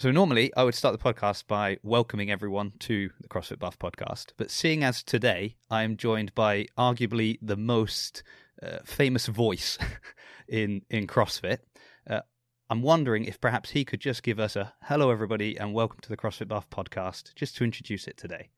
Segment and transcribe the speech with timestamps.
[0.00, 4.32] So normally I would start the podcast by welcoming everyone to the CrossFit Bath podcast,
[4.38, 8.22] but seeing as today I am joined by arguably the most
[8.62, 9.76] uh, famous voice
[10.48, 11.58] in in CrossFit,
[12.08, 12.22] uh,
[12.70, 16.08] I'm wondering if perhaps he could just give us a hello everybody and welcome to
[16.08, 18.48] the CrossFit Bath podcast, just to introduce it today.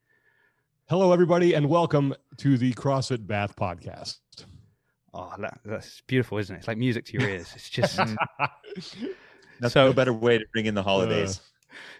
[0.88, 4.20] Hello, everybody, and welcome to the CrossFit Bath podcast.
[5.12, 6.60] Oh, that, that's beautiful, isn't it?
[6.60, 7.52] It's like music to your ears.
[7.56, 7.98] It's just
[9.62, 11.40] That's So- no better way to bring in the holidays.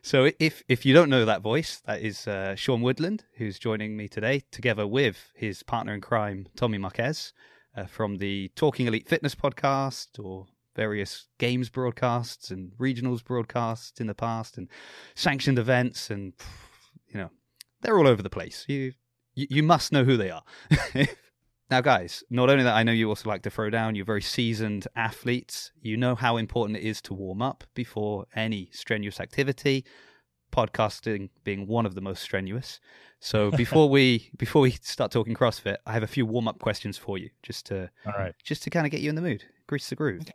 [0.03, 3.97] So if if you don't know that voice, that is uh, Sean Woodland, who's joining
[3.97, 7.33] me today, together with his partner in crime, Tommy Marquez,
[7.75, 10.45] uh, from the Talking Elite Fitness podcast or
[10.77, 14.69] various games broadcasts and regionals broadcasts in the past and
[15.15, 16.33] sanctioned events and
[17.09, 17.31] you know
[17.81, 18.67] they're all over the place.
[18.69, 18.93] You
[19.35, 20.43] you, you must know who they are.
[21.73, 23.95] Now, guys, not only that, I know you also like to throw down.
[23.95, 25.73] You're very seasoned athletes.
[25.81, 29.87] You know how important it is to warm up before any strenuous activity.
[30.55, 32.79] Podcasting being one of the most strenuous.
[33.21, 36.99] So before we before we start talking CrossFit, I have a few warm up questions
[36.99, 38.35] for you, just to All right.
[38.45, 40.27] just to kind of get you in the mood, grease the groove.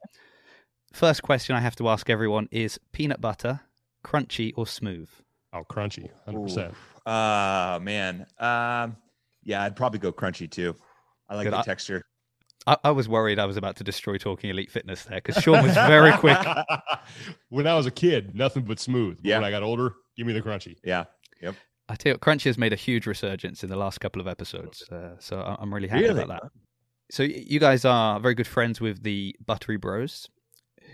[0.92, 3.60] First question I have to ask everyone is: peanut butter,
[4.04, 5.10] crunchy or smooth?
[5.54, 6.74] Oh, crunchy, 100%.
[7.06, 8.26] Ah, man.
[8.40, 8.98] Um,
[9.44, 10.76] yeah, I'd probably go crunchy too.
[11.30, 11.54] I like Good.
[11.54, 12.04] the I- texture.
[12.66, 15.64] I, I was worried I was about to destroy talking elite fitness there because Sean
[15.64, 16.38] was very quick.
[17.50, 19.18] when I was a kid, nothing but smooth.
[19.18, 19.38] But Yeah.
[19.38, 20.76] When I got older, give me the crunchy.
[20.84, 21.06] Yeah.
[21.42, 21.56] Yep.
[21.90, 24.84] I tell you, Crunchy has made a huge resurgence in the last couple of episodes,
[24.92, 26.22] uh, so I- I'm really happy Really?
[26.24, 26.52] about that.
[27.10, 30.28] So you guys are very good friends with the Buttery Bros,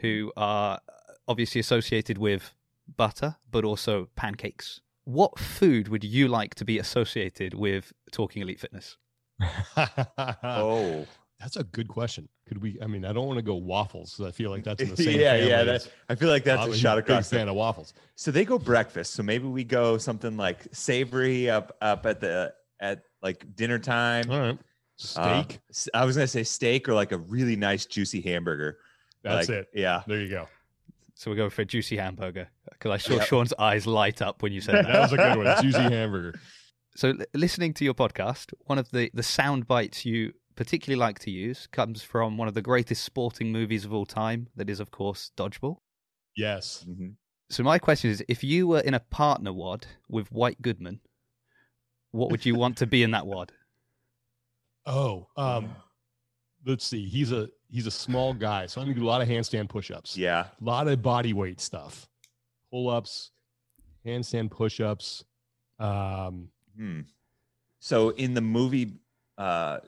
[0.01, 0.79] who are
[1.27, 2.53] obviously associated with
[2.97, 4.79] butter, but also pancakes.
[5.05, 8.97] What food would you like to be associated with Talking Elite Fitness?
[10.43, 11.05] Oh,
[11.39, 12.27] That's a good question.
[12.47, 12.77] Could we?
[12.81, 14.15] I mean, I don't want to go waffles.
[14.15, 15.19] 'cause I feel like that's in the same.
[15.19, 15.63] yeah, family yeah.
[15.63, 17.29] That, I feel like that's a shot big across.
[17.29, 17.93] fan of waffles.
[18.15, 19.13] so they go breakfast.
[19.13, 24.29] So maybe we go something like savory up up at the at like dinner time.
[24.29, 24.53] All right.
[25.17, 25.59] Uh, Steak.
[25.69, 28.77] s- I was gonna say steak or like a really nice juicy hamburger.
[29.23, 29.67] that's Like, it.
[29.73, 30.03] Yeah.
[30.07, 30.47] There you go.
[31.15, 33.25] So we're going for a juicy hamburger because I saw Yep.
[33.27, 34.99] Sean's eyes light up when you said That that.
[35.01, 35.61] was a good one.
[35.61, 36.39] Juicy hamburger.
[36.95, 41.31] So, listening to your podcast, one of the, the sound bites you particularly like to
[41.31, 44.47] use comes from one of the greatest sporting movies of all time.
[44.55, 45.77] That is, of course, Dodgeball.
[46.37, 46.85] Yes.
[46.87, 47.15] Mhm.
[47.49, 50.99] So, my question is if you were in a partner WOD with White Goodman,
[52.11, 53.51] what would you want to be in that WOD?
[54.85, 55.73] Oh, um,
[56.65, 57.07] let's see.
[57.07, 60.17] He's a he's a small guy, so I'm gonna do a lot of handstand push-ups.
[60.17, 60.47] Yeah.
[60.59, 62.05] A lot of body weight stuff,
[62.69, 63.31] pull-ups,
[64.05, 65.23] handstand push-ups.
[65.79, 67.01] Um, Hmm.
[67.79, 68.93] So in the movie
[69.37, 69.79] uh,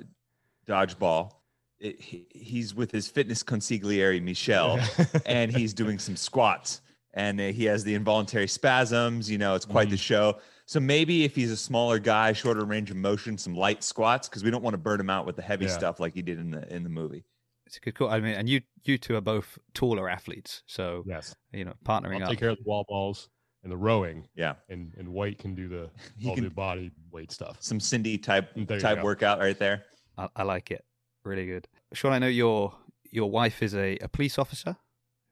[0.67, 1.31] Dodgeball,
[1.79, 4.79] it, he, he's with his fitness consigliere Michelle,
[5.25, 6.81] and he's doing some squats,
[7.13, 9.29] and uh, he has the involuntary spasms.
[9.29, 10.39] You know, it's quite the show.
[10.65, 14.43] So maybe if he's a smaller guy, shorter range of motion, some light squats, because
[14.43, 15.71] we don't want to burn him out with the heavy Yeah.
[15.71, 17.23] stuff like he did in the in the movie.
[17.67, 18.09] It's a good call.
[18.09, 22.01] I mean, and you you two are both taller athletes, so yes, you know, I'll
[22.01, 22.29] partnering up.
[22.29, 23.29] take care of the wall balls
[23.65, 26.91] and the rowing, Yeah, and and White can do the He all can- the body
[27.11, 27.57] weight stuff.
[27.59, 29.03] some Cindy type There type go.
[29.03, 29.83] workout right there.
[30.17, 30.85] I, I like it.
[31.25, 31.67] Really good.
[31.93, 32.73] Sean, I know your
[33.11, 34.77] your wife is a, a police officer,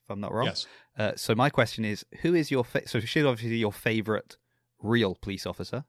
[0.03, 0.47] if I'm not wrong.
[0.47, 0.67] Yes.
[0.97, 4.35] Uh, so my question is, who is your fa- so she's obviously your favorite
[4.81, 5.85] real police officer.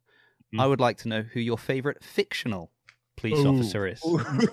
[0.55, 0.61] Mhm.
[0.61, 2.71] I would like to know who your favorite fictional
[3.17, 3.49] police Ooh.
[3.49, 4.01] officer is.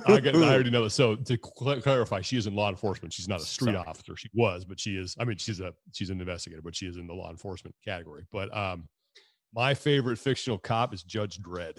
[0.07, 0.93] I, got, I already know this.
[1.01, 3.13] So to cl- clarify, she is in law enforcement.
[3.13, 3.87] She's not a street Sorry.
[3.87, 4.15] officer.
[4.15, 5.15] She was, but she is.
[5.19, 8.25] I mean, she's a she's an investigator, but she is in the law enforcement category.
[8.31, 8.87] But um,
[9.53, 11.77] my favorite fictional cop is Judge Dredd.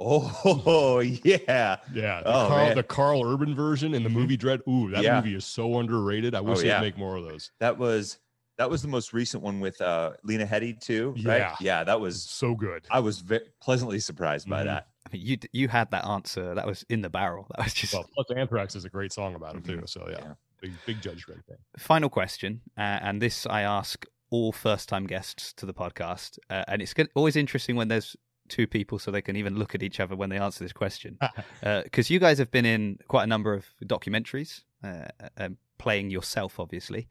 [0.00, 2.66] Oh yeah, Yeah, the, Oh, Karl.
[2.66, 2.74] Mm-hmm.
[2.76, 4.66] the Karl Urban version in the movie Dredd.
[4.68, 5.16] Ooh, that Yeah.
[5.20, 6.34] movie is so underrated.
[6.34, 6.80] I wish Oh, they'd yeah.
[6.80, 7.52] make more of those.
[7.60, 8.18] that was
[8.58, 11.28] that was the most recent one with uh, Lena Headey too, Yeah.
[11.28, 11.56] right?
[11.60, 12.22] Yeah, that was.
[12.22, 12.86] so good.
[12.90, 14.66] I was ve- pleasantly surprised by Mhm.
[14.66, 14.86] that.
[15.06, 16.54] I mean, you you had that answer.
[16.54, 17.46] That was in the barrel.
[17.56, 19.82] That was just Well, plus Anthrax is a great song about him too.
[19.86, 20.32] So yeah, Yeah.
[20.60, 21.58] big big Judge Dredd fan.
[21.76, 26.64] final question, uh, and this I ask all first time guests to the podcast, uh,
[26.68, 28.16] and it's always interesting when there's
[28.48, 31.18] two people so they can even look at each other when they answer this question.
[31.62, 35.06] Because you guys have been in quite a number of documentaries, uh,
[35.38, 37.08] um, playing yourself, obviously.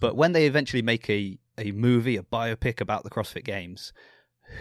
[0.00, 3.92] But when they eventually make a, a movie, a biopic about the CrossFit Games,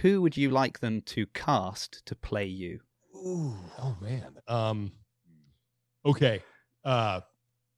[0.02, 2.80] who would you like them to cast to play you?
[3.16, 3.56] Ooh.
[3.80, 4.36] Oh man.
[4.48, 4.92] Um.
[6.06, 6.42] Okay.
[6.84, 7.22] Uh,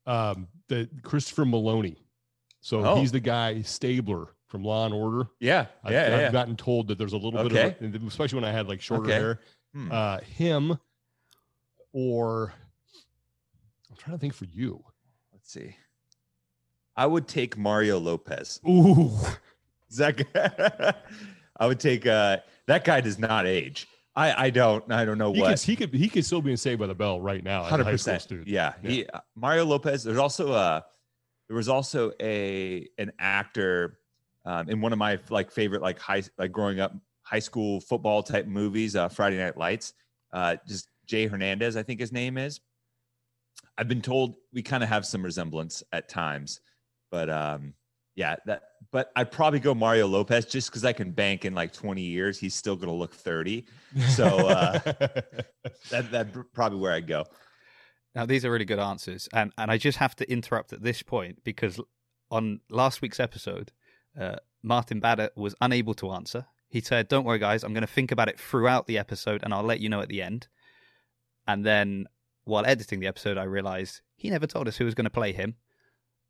[0.06, 1.96] um, the Christopher Meloni.
[2.62, 2.96] So Oh.
[3.00, 5.30] he's the guy Stabler from Law and Order.
[5.40, 6.32] Yeah, I've, yeah, I've yeah.
[6.32, 9.14] gotten told that there's a little bit of, especially when I had like shorter Okay.
[9.14, 9.40] hair.
[9.74, 9.92] Hmm.
[9.92, 10.78] Uh, him,
[11.94, 12.54] or
[13.90, 14.84] I'm trying to think for you.
[15.32, 15.76] Let's see.
[16.96, 18.60] I would take Mario Lopez.
[18.68, 19.12] Ooh,
[19.92, 20.20] Zach,
[21.58, 22.38] I would take uh
[22.68, 23.88] that guy does not age.
[24.16, 25.50] I I don't I don't know he what.
[25.50, 27.64] could, he could he could still be in Saved by the Bell right now.
[27.64, 28.22] Hundred percent.
[28.22, 28.48] student.
[28.48, 30.04] Yeah, he uh, Mario Lopez.
[30.04, 30.86] There's also a
[31.48, 34.00] there was also a an actor
[34.46, 36.94] um, in one of my like favorite like high like growing up
[37.24, 39.94] high school football type movies, uh, Friday Night Lights.
[40.32, 42.60] Uh, just Jay Hernandez, I think his name is.
[43.78, 46.62] I've been told we kind of have some resemblance at times,
[47.12, 47.74] but um,
[48.18, 48.64] yeah, that.
[48.92, 52.40] But I'd probably go Mario Lopez just because I can bank in like 20 years
[52.40, 53.66] he's still going to look 30.
[54.10, 54.80] So, uh,
[55.92, 57.26] That that probably where I'd go.
[58.16, 61.04] Now these are really good answers, and and I just have to interrupt at this
[61.04, 61.80] point because
[62.32, 63.72] on last week's episode,
[64.20, 66.48] uh, Martin Bader was unable to answer.
[66.68, 67.64] He said, "Don't worry, guys.
[67.64, 70.10] I'm going to think about it throughout the episode, and I'll let you know at
[70.10, 70.48] the end."
[71.48, 72.08] And then,
[72.46, 75.32] while editing the episode, I realized he never told us who was going to play
[75.32, 75.56] him.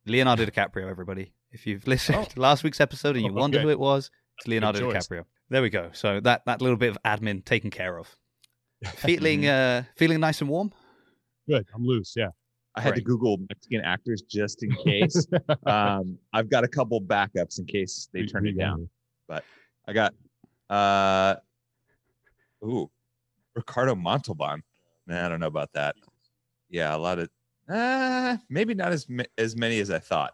[0.06, 0.90] Leonardo DiCaprio.
[0.90, 2.24] Everybody, if you've listened Oh.
[2.26, 3.64] to last week's episode and you wonder Okay.
[3.66, 4.92] who it was, it's Leonardo.
[4.92, 5.26] DiCaprio.
[5.50, 5.90] There we go.
[5.94, 8.16] So that that little bit of admin taken care of.
[8.98, 10.72] Feeling uh feeling nice and warm.
[11.48, 11.66] Good.
[11.74, 12.14] I'm loose.
[12.16, 12.30] Yeah.
[12.76, 15.26] I had to Google Mexican actors just in case.
[15.66, 18.88] um, I've got a couple backups in case they turn it down.
[19.28, 19.44] But
[19.88, 20.14] I got
[20.70, 21.36] uh
[22.64, 22.92] ooh
[23.56, 24.62] Ricardo Montalban.
[25.08, 25.96] Nah, I don't know about that.
[26.70, 27.30] Yeah, a lot of
[27.70, 29.08] uh maybe not as
[29.38, 30.34] as many as I thought.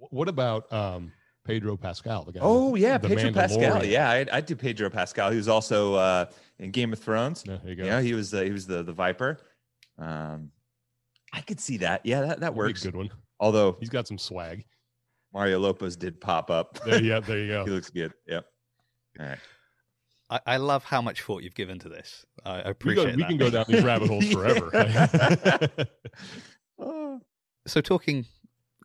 [0.00, 1.12] Wh- What about um,
[1.44, 2.24] Pedro Pascal?
[2.24, 2.40] The guy.
[2.42, 3.84] Oh that- yeah, the Pedro Pascal.
[3.84, 5.30] Yeah, I'd, I'd do Pedro Pascal.
[5.30, 6.26] He was also uh
[6.58, 7.44] in Game of Thrones.
[7.46, 7.84] Yeah, there you go.
[7.84, 9.38] Yeah, he was the he was the the Viper.
[9.98, 10.50] Um
[11.32, 12.04] I could see that.
[12.04, 12.82] Yeah, that, that That'd be a works.
[12.82, 13.10] good one.
[13.38, 14.64] Although He's got some swag.
[15.32, 16.78] Mario Lopez did pop up.
[16.84, 17.64] There, yeah, there you go.
[17.64, 18.12] he looks good.
[18.26, 18.44] Yep.
[19.20, 19.38] All right.
[20.28, 22.24] I, I love how much thought you've given to this.
[22.44, 23.28] I I We, go, appreciate we that.
[23.28, 24.70] can go down these rabbit holes forever.
[26.78, 27.20] Oh.
[27.66, 28.24] So talking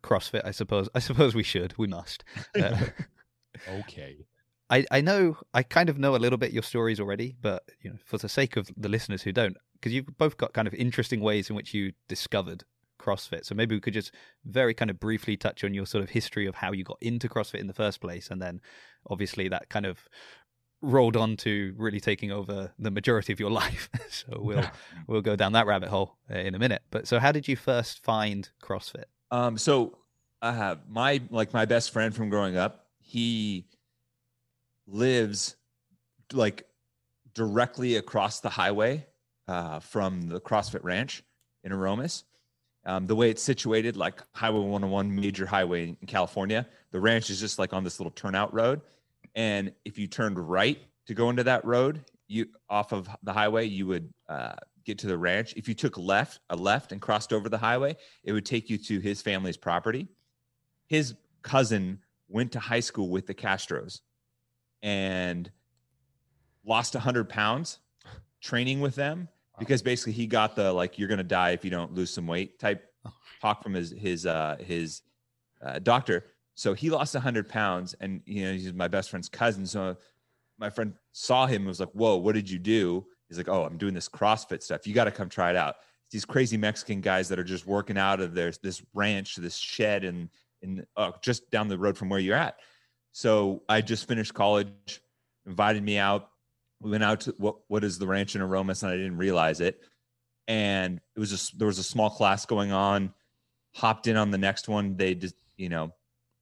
[0.06, 0.88] CrossFit, I suppose.
[0.94, 1.76] I suppose we should.
[1.76, 2.24] We must.
[2.56, 2.76] Uh,
[3.80, 4.26] okay.
[4.68, 7.90] I, I know I kind of know a little bit your stories already, but you
[7.90, 10.74] know, for the sake of the listeners who don't, because you've both got kind of
[10.74, 12.64] interesting ways in which you discovered
[13.00, 13.44] CrossFit.
[13.44, 14.12] So maybe we could just
[14.44, 17.28] very kind of briefly touch on your sort of history of how you got into
[17.28, 18.60] CrossFit in the first place, and then
[19.08, 20.08] obviously that kind of
[20.82, 23.88] rolled on to really taking over the majority of your life.
[24.08, 24.70] so we'll
[25.06, 26.82] we'll go down that rabbit hole uh, in a minute.
[26.90, 29.04] But so how did you first find CrossFit?
[29.30, 29.98] Um, so
[30.42, 33.66] I have my like my best friend from growing up, he
[34.86, 35.56] lives
[36.32, 36.66] like
[37.34, 39.04] directly across the highway
[39.48, 41.22] uh from the CrossFit ranch
[41.64, 42.24] in Aromas.
[42.84, 47.40] Um, the way it's situated, like Highway 101, major highway in California, the ranch is
[47.40, 48.80] just like on this little turnout road.
[49.34, 53.66] And if you turned right to go into that road, you off of the highway,
[53.66, 54.54] you would uh,
[54.86, 55.52] get to the ranch.
[55.56, 58.78] If you took left, a left, and crossed over the highway, it would take you
[58.78, 60.08] to his family's property.
[60.86, 61.98] His cousin
[62.28, 64.00] went to high school with the Castros
[64.82, 65.50] and
[66.64, 67.80] lost 100 pounds
[68.40, 69.28] training with them
[69.58, 72.58] because basically he got the like you're gonna die if you don't lose some weight
[72.58, 72.92] type
[73.40, 75.02] talk from his his uh his
[75.62, 76.24] uh, doctor
[76.54, 79.96] so he lost 100 pounds and you know he's my best friend's cousin so
[80.58, 83.64] my friend saw him and was like whoa what did you do he's like oh
[83.64, 85.76] i'm doing this crossfit stuff you got to come try it out
[86.10, 90.04] these crazy mexican guys that are just working out of their this ranch this shed
[90.04, 90.28] and
[90.62, 92.56] in uh, just down the road from where you're at
[93.12, 95.00] so i just finished college
[95.46, 96.30] invited me out
[96.80, 99.60] we went out to what what is the ranch in Aromas, and I didn't realize
[99.60, 99.80] it.
[100.48, 103.12] And it was just there was a small class going on.
[103.74, 104.96] Hopped in on the next one.
[104.96, 105.92] They just you know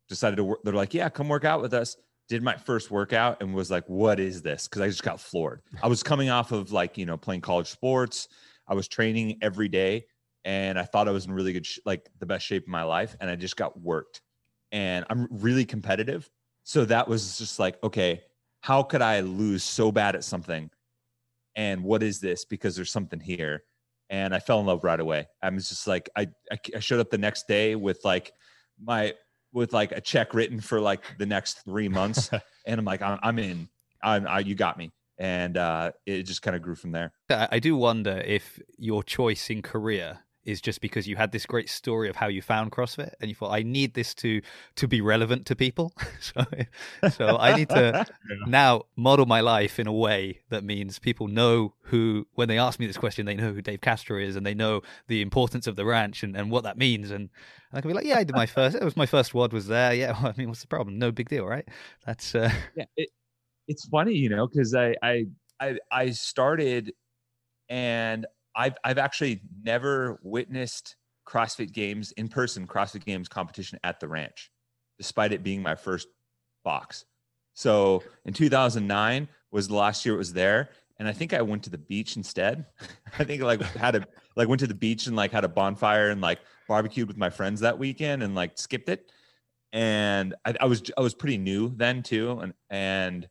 [0.09, 0.61] decided to work.
[0.65, 1.97] They're like, yeah, come work out with us.
[2.29, 4.67] Did my first workout and was like, what is this?
[4.67, 5.61] Because I just got floored.
[5.83, 8.29] I was coming off of like you know playing college sports.
[8.67, 10.07] I was training every day,
[10.45, 12.83] and I thought I was in really good sh- like the best shape of my
[12.83, 14.23] life, and I just got worked.
[14.73, 16.29] And I'm really competitive,
[16.63, 18.23] so that was just like okay
[18.65, 20.71] how could I lose so bad at something?
[21.55, 22.47] And what is this?
[22.47, 23.63] Because there's something here.
[24.09, 25.27] And I fell in love right away.
[25.43, 28.33] I was just like, I, I, I showed up the next day with like
[28.83, 29.13] my,
[29.55, 32.29] with like a check written for like the next three months.
[32.67, 33.69] and I'm like, I'm, I'm in,
[34.03, 34.93] I'm, I, you got me.
[35.17, 37.13] And uh, it just kind of grew from there.
[37.31, 41.47] I I do wonder if your choice in career is just because you had this
[41.47, 44.41] great story of how you found CrossFit and you thought I need this to
[44.77, 45.93] to be relevant to people.
[46.21, 46.45] so
[47.11, 48.07] so I need to
[48.47, 52.79] now model my life in a way that means people know who when they ask
[52.79, 55.77] me this question they know who Dave Castro is and they know the importance of
[55.77, 57.11] the ranch and, and what that means.
[57.11, 57.31] And,
[57.71, 59.53] and I can be like yeah I did my first it was my first WOD
[59.53, 59.95] was there.
[59.95, 60.99] Yeah well, I mean what's the problem?
[60.99, 61.67] No big deal right?
[62.07, 63.09] That's uh yeah it,
[63.67, 65.25] it's funny you know because I, I
[65.61, 66.93] i i started
[67.69, 70.97] and i've i've actually never witnessed
[71.27, 74.51] CrossFit Games in person CrossFit Games competition at the ranch,
[74.99, 76.09] despite it being my first
[76.65, 77.05] box.
[77.55, 81.65] So in 2009 was the last year it was there, and I think I went
[81.65, 82.67] to the beach instead.
[83.19, 84.07] I think like had a
[84.37, 87.31] like went to the beach and like had a bonfire and like barbecued with my
[87.31, 89.11] friends that weekend and like skipped it.
[89.73, 93.29] And I, I was I was pretty new then too, and and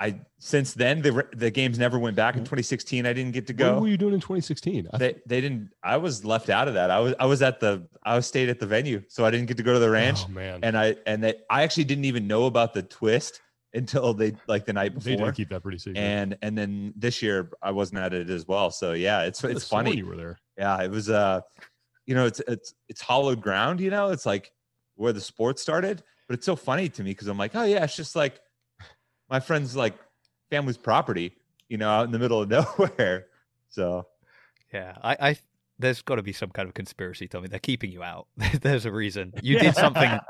[0.00, 3.04] I since then the the games never went back in 2016.
[3.04, 3.74] I didn't get to go.
[3.74, 4.88] What were you doing in 2016?
[4.98, 5.70] They they didn't.
[5.84, 6.90] I was left out of that.
[6.90, 9.46] I was I was at the I was stayed at the venue, so I didn't
[9.46, 10.20] get to go to the ranch.
[10.24, 13.42] Oh man, And I and they, I actually didn't even know about the twist
[13.74, 15.16] until they like the night before.
[15.16, 16.00] they did keep that pretty secret.
[16.00, 18.70] And and then this year I wasn't at it as well.
[18.70, 19.96] So yeah, it's it's funny.
[19.96, 20.38] You were there.
[20.56, 21.42] Yeah, it was uh,
[22.06, 23.80] you know, it's it's it's hollowed ground.
[23.80, 24.50] You know, it's like
[24.94, 26.02] where the sport started.
[26.26, 28.40] But it's so funny to me because I'm like, oh yeah, it's just like
[29.30, 29.94] my friend's like
[30.50, 31.32] family's property.
[31.68, 33.26] You know, out in the middle of nowhere.
[33.68, 34.06] So
[34.72, 35.36] Yeah, I, I
[35.78, 37.48] there's got to be some kind of conspiracy, Tommy.
[37.48, 38.26] They're keeping you out.
[38.60, 39.32] there's a reason.
[39.42, 40.18] You did something.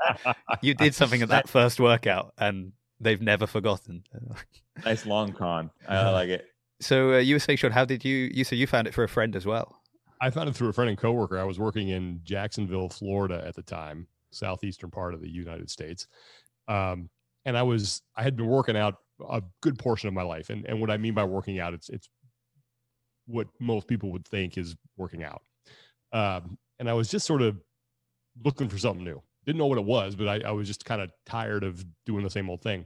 [0.61, 4.03] You did something at that first workout, and they've never forgotten.
[4.85, 5.71] nice long con.
[5.87, 6.45] I like it.
[6.81, 8.29] So uh, you were saying, Sean, how did you?
[8.31, 9.81] You said you found it for a friend as well.
[10.19, 11.39] I found it through a friend and coworker.
[11.39, 16.07] I was working in Jacksonville, Florida at the time, southeastern part of the United States.
[16.67, 17.09] Um,
[17.45, 18.95] and I was I had been working out
[19.29, 20.49] a good portion of my life.
[20.49, 22.09] And and what I mean by working out, it's it's
[23.27, 25.41] what most people would think is working out.
[26.11, 27.57] Um, and I was just sort of
[28.43, 29.21] looking for something new.
[29.45, 32.23] Didn't know what it was, but I, I was just kind of tired of doing
[32.23, 32.85] the same old thing.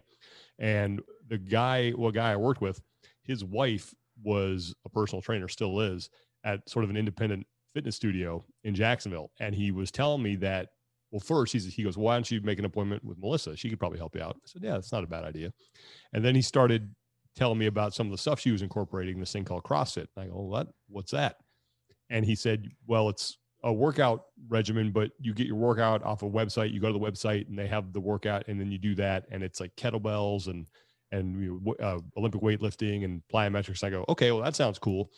[0.60, 2.82] And the guy, well, guy I worked with,
[3.24, 3.94] his wife
[4.24, 6.10] was a personal trainer, still is,
[6.44, 9.32] at sort of an independent fitness studio in Jacksonville.
[9.40, 10.70] And he was telling me that,
[11.16, 13.56] well, first he's, he goes, why don't you make an appointment with Melissa?
[13.56, 14.36] She could probably help you out.
[14.36, 15.54] I said, yeah, that's not a bad idea.
[16.12, 16.94] And then he started
[17.38, 20.08] telling me about some of the stuff she was incorporating, this thing called CrossFit.
[20.18, 20.68] And I go, what?
[20.90, 21.38] What's that?
[22.10, 26.30] And he said, well, it's a workout regimen, but you get your workout off a
[26.30, 26.74] website.
[26.74, 29.24] You go to the website and they have the workout, and then you do that,
[29.32, 30.68] and it's like kettlebells and
[31.14, 33.86] and you know, uh, Olympic weightlifting and plyometrics.
[33.86, 35.12] I go, okay, well that sounds cool.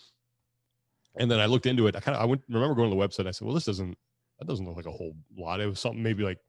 [1.16, 1.96] And then I looked into it.
[1.96, 3.28] I kind of I went remember going to the website.
[3.28, 3.98] I said, well, this doesn't
[4.40, 5.60] that doesn't look like a whole lot.
[5.60, 6.40] It was something maybe like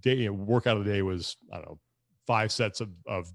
[0.00, 1.78] day you know, workout of the day was I don't know
[2.26, 3.32] five sets of of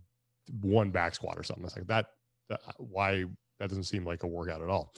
[0.61, 1.65] one back squat or something.
[1.65, 2.07] It's like that,
[2.49, 3.25] that why
[3.59, 4.93] that doesn't seem like a workout at all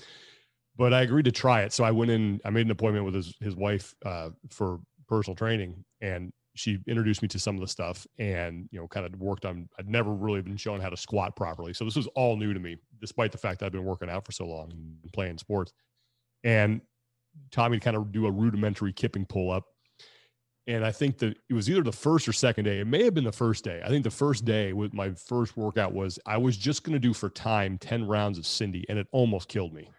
[0.78, 1.74] but I agreed to try it.
[1.74, 5.36] So I went in, I made an appointment with his, his wife uh, for personal
[5.36, 9.20] training and she introduced me to some of the stuff and, you know, kind of
[9.20, 11.74] worked on, I'd never really been shown how to squat properly.
[11.74, 14.26] So this was all new to me, despite the fact that I've been working out
[14.26, 15.74] for so long and playing sports
[16.44, 16.82] and
[17.70, 19.66] me to kind of do a rudimentary kipping pull up.
[20.68, 22.80] And I think that it was either the first or second day.
[22.80, 23.82] It may have been the first day.
[23.86, 27.00] I think the first day with my first workout was I was just going to
[27.00, 29.90] do for time 10 rounds of Cindy and it almost killed me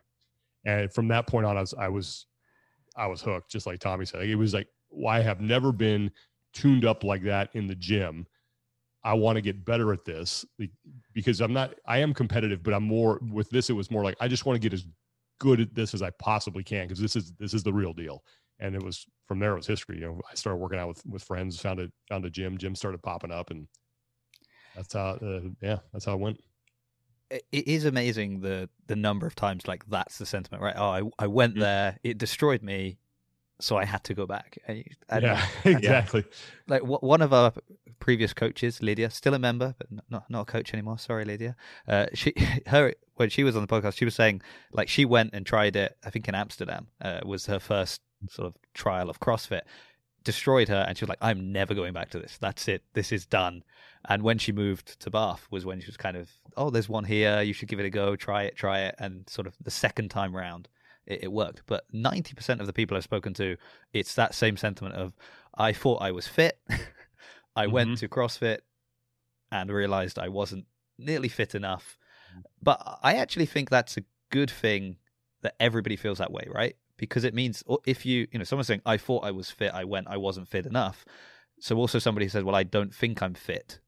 [0.68, 2.26] and from that point on i was i was
[2.96, 6.10] i was hooked just like tommy said it was like well, i have never been
[6.52, 8.26] tuned up like that in the gym
[9.04, 10.44] i want to get better at this
[11.14, 14.16] because i'm not i am competitive but i'm more with this it was more like
[14.20, 14.86] i just want to get as
[15.38, 18.24] good at this as i possibly can because this is this is the real deal
[18.58, 21.04] and it was from there it was history you know i started working out with
[21.06, 23.68] with friends found a found a gym gym started popping up and
[24.74, 26.40] that's how uh, yeah that's how it went
[27.30, 30.76] it is amazing the the number of times like that's the sentiment, right?
[30.76, 31.60] Oh, I I went Mm.
[31.60, 32.98] there, it destroyed me,
[33.60, 34.58] so I had to go back.
[34.66, 36.24] And, and yeah exactly
[36.68, 37.52] like w- one of our
[38.00, 40.98] previous coaches, Lydia, still a member, but not not a coach anymore.
[40.98, 41.56] Sorry, Lydia.
[41.86, 42.32] Uh, she
[42.66, 45.76] her when she was on the podcast, she was saying like she went and tried
[45.76, 45.96] it.
[46.04, 48.00] I think in Amsterdam uh, was her first
[48.30, 49.62] sort of trial of CrossFit.
[50.24, 52.38] Destroyed her, and she was like, "I'm never going back to this.
[52.38, 52.82] That's it.
[52.92, 53.62] This is done."
[54.08, 57.04] And when she moved to Bath, was when she was kind of, "Oh, there's one
[57.04, 57.40] here.
[57.40, 58.14] You should give it a go.
[58.16, 58.56] Try it.
[58.56, 60.68] Try it." And sort of the second time round,
[61.08, 61.62] it, it worked.
[61.66, 63.56] But ninety percent of the people I've spoken to,
[63.92, 65.14] it's that same sentiment of,
[65.56, 66.60] "I thought I was fit."
[67.56, 67.96] I went mm-hmm.
[67.96, 68.58] to CrossFit
[69.50, 70.66] and realized I wasn't
[70.98, 71.98] nearly fit enough.
[72.36, 72.42] Mm.
[72.62, 74.96] But I actually think that's a good thing
[75.42, 76.76] that everybody feels that way, right?
[76.96, 79.72] Because it means oh, if you, you know, someone's saying, I thought I was fit,
[79.72, 81.04] I went, I wasn't fit enough.
[81.60, 83.80] So also somebody says, Well, I don't think I'm fit.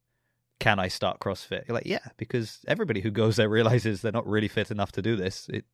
[0.58, 1.66] Can I start CrossFit?
[1.68, 5.02] You're like, Yeah, because everybody who goes there realizes they're not really fit enough to
[5.02, 5.48] do this.
[5.48, 5.64] It,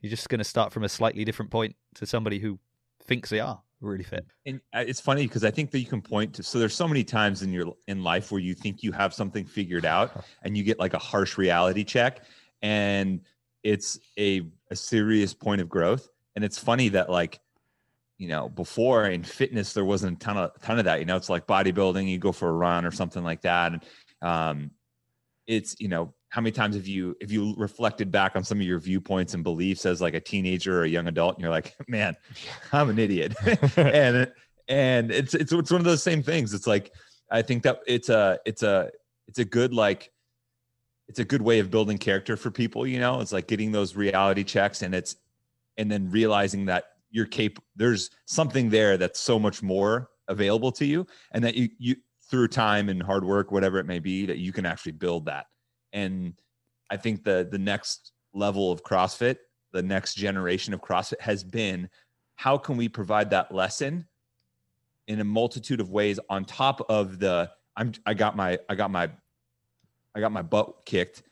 [0.00, 2.58] you're just going to start from a slightly different point to somebody who
[3.04, 4.26] thinks they are really fit.
[4.46, 6.86] And uh, it's funny because I think that you can point to so there's so
[6.86, 10.56] many times in your in life where you think you have something figured out and
[10.56, 12.22] you get like a harsh reality check
[12.62, 13.20] and
[13.62, 16.08] it's a a serious point of growth.
[16.36, 17.40] And it's funny that like
[18.18, 21.00] you know before in fitness there wasn't a ton of ton of that.
[21.00, 23.72] You know, it's like bodybuilding, you go for a run or something like that.
[23.72, 23.84] And
[24.22, 24.70] um
[25.46, 28.66] it's you know how many times have you if you reflected back on some of
[28.66, 31.76] your viewpoints and beliefs as like a teenager or a young adult and you're like
[31.88, 32.16] man
[32.72, 33.34] i'm an idiot.
[33.76, 34.32] And
[34.68, 36.54] and it's it's it's one of those same things.
[36.54, 36.92] It's like
[37.30, 38.90] i think that it's a it's a
[39.26, 40.10] it's a good like
[41.08, 43.20] it's a good way of building character for people you know?
[43.20, 45.16] It's like getting those reality checks and it's
[45.76, 50.84] and then realizing that you're capable there's something there that's so much more available to
[50.84, 51.96] you and that you you
[52.30, 55.46] through time and hard work whatever it may be that you can actually build that
[55.92, 56.34] and
[56.90, 59.36] i think the the next level of crossfit
[59.72, 61.88] the next generation of crossfit has been
[62.36, 64.06] how can we provide that lesson
[65.08, 68.90] in a multitude of ways on top of the i'm i got my i got
[68.90, 69.10] my
[70.14, 71.22] i got my butt kicked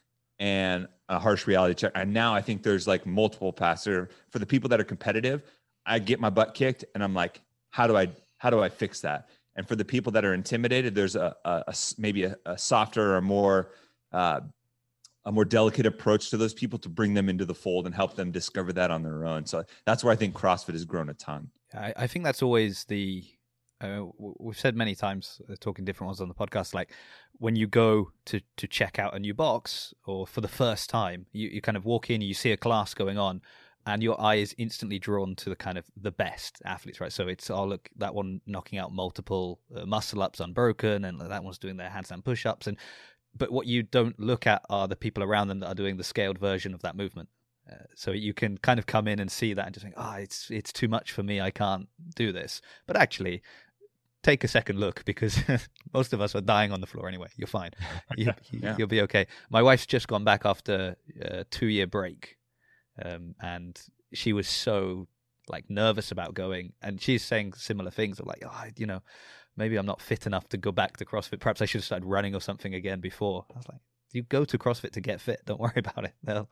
[0.40, 1.92] and a harsh reality check.
[1.94, 3.84] And now i think there's like multiple paths.
[3.84, 5.42] For the people that are competitive
[5.86, 9.00] i get my butt kicked and i'm like how do i how do i fix
[9.00, 9.28] that?
[9.56, 13.16] And for the people that are intimidated there's a, a, a maybe a, a, softer
[13.16, 13.70] or more
[14.12, 14.40] uh,
[15.24, 18.16] a more delicate approach to those people to bring them into the fold and help
[18.16, 21.14] them discover that on their own so that's where i think crossfit has grown a
[21.14, 23.24] ton i, I think that's always the
[23.80, 26.90] uh, we've said many times uh, talking different ones on the podcast like
[27.34, 31.26] when you go to to check out a new box or for the first time
[31.32, 33.40] you, you kind of walk in you see a class going on
[33.88, 37.12] and your eye is instantly drawn to the kind of the best athletes, right?
[37.12, 41.42] So it's oh look that one knocking out multiple uh, muscle ups unbroken, and that
[41.42, 42.76] one's doing their handstand push ups, and
[43.38, 46.04] but what you don't look at are the people around them that are doing the
[46.04, 47.28] scaled version of that movement.
[47.70, 50.14] Uh, so you can kind of come in and see that and just think, ah,
[50.16, 51.40] oh, it's it's too much for me.
[51.40, 52.62] I can't do this.
[52.86, 53.42] But actually,
[54.22, 55.38] take a second look because
[55.94, 57.28] most of us are dying on the floor anyway.
[57.36, 57.72] You're fine.
[58.16, 58.86] You, will yeah.
[58.86, 59.26] be okay.
[59.50, 62.38] My wife's just gone back after a two year break
[63.02, 63.80] um, and
[64.12, 65.06] she was so
[65.48, 69.02] like nervous about going, and she's saying similar things of like, oh, you know,
[69.58, 71.40] maybe I'm not fit enough to go back to CrossFit.
[71.40, 73.44] Perhaps I should have started running or something again before.
[73.52, 73.80] I was like,
[74.12, 75.42] you go to CrossFit to get fit.
[75.44, 76.14] Don't worry about it.
[76.22, 76.48] They'll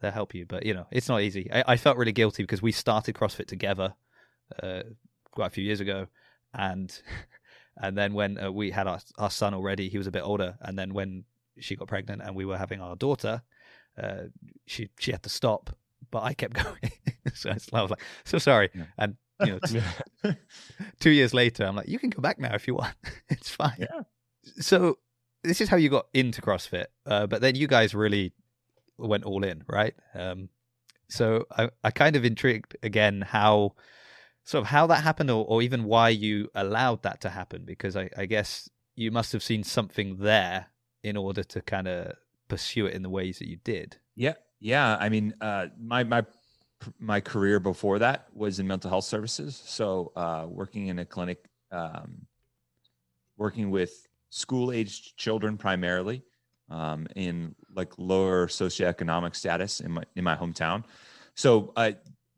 [0.00, 0.46] they'll help you.
[0.46, 1.50] But you know, it's not easy.
[1.52, 3.94] I, I felt really guilty because we started CrossFit together
[4.62, 4.84] uh,
[5.32, 6.06] quite a few years ago,
[6.54, 6.96] and
[7.76, 10.56] and then when uh, we had our our son already, he was a bit older,
[10.60, 11.24] and then when
[11.58, 13.42] she got pregnant and we were having our daughter,
[14.00, 14.24] uh,
[14.66, 15.76] she she had to stop
[16.10, 16.92] but I kept going.
[17.34, 18.70] so I was like, so sorry.
[18.74, 18.84] Yeah.
[18.98, 19.58] And you
[20.22, 20.34] know,
[21.00, 22.94] two years later, I'm like, you can go back now if you want.
[23.28, 23.76] it's fine.
[23.78, 24.02] Yeah.
[24.60, 24.98] So
[25.42, 28.32] this is how you got into CrossFit, uh, but then you guys really
[28.98, 29.94] went all in, right?
[30.14, 30.48] Um,
[31.08, 33.74] so I, I kind of intrigued again how
[34.44, 37.96] sort of how that happened, or, or even why you allowed that to happen, because
[37.96, 40.66] I, I guess you must have seen something there
[41.02, 42.12] in order to kind of
[42.48, 43.96] pursue it in the ways that you did.
[44.14, 46.24] Yeah, yeah, I mean, uh, my my
[46.98, 49.62] my career before that was in mental health services.
[49.64, 52.26] So uh, working in a clinic, um,
[53.36, 56.22] working with school aged children primarily
[56.70, 60.84] um, in like lower socioeconomic status in my in my hometown.
[61.34, 61.72] So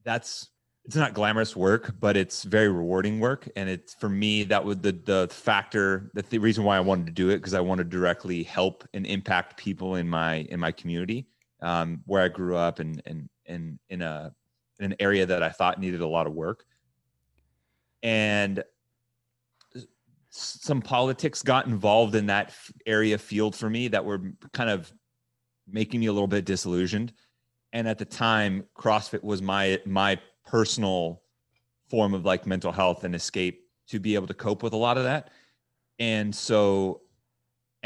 [0.04, 0.50] that's
[0.86, 3.48] it's not glamorous work, but it's very rewarding work.
[3.56, 7.06] And it's for me that was the the factor that the reason why I wanted
[7.06, 10.60] to do it because I want to directly help and impact people in my in
[10.60, 11.26] my community
[11.60, 14.32] um, where I grew up and and and in a
[14.78, 16.64] in an area that I thought needed a lot of work.
[18.02, 18.62] And
[20.30, 22.54] some politics got involved in that
[22.84, 24.20] area field for me that were
[24.52, 24.92] kind of
[25.66, 27.12] making me a little bit disillusioned.
[27.72, 31.22] And at the time, CrossFit was my my personal
[31.88, 34.98] form of like mental health and escape to be able to cope with a lot
[34.98, 35.30] of that.
[35.98, 37.02] And so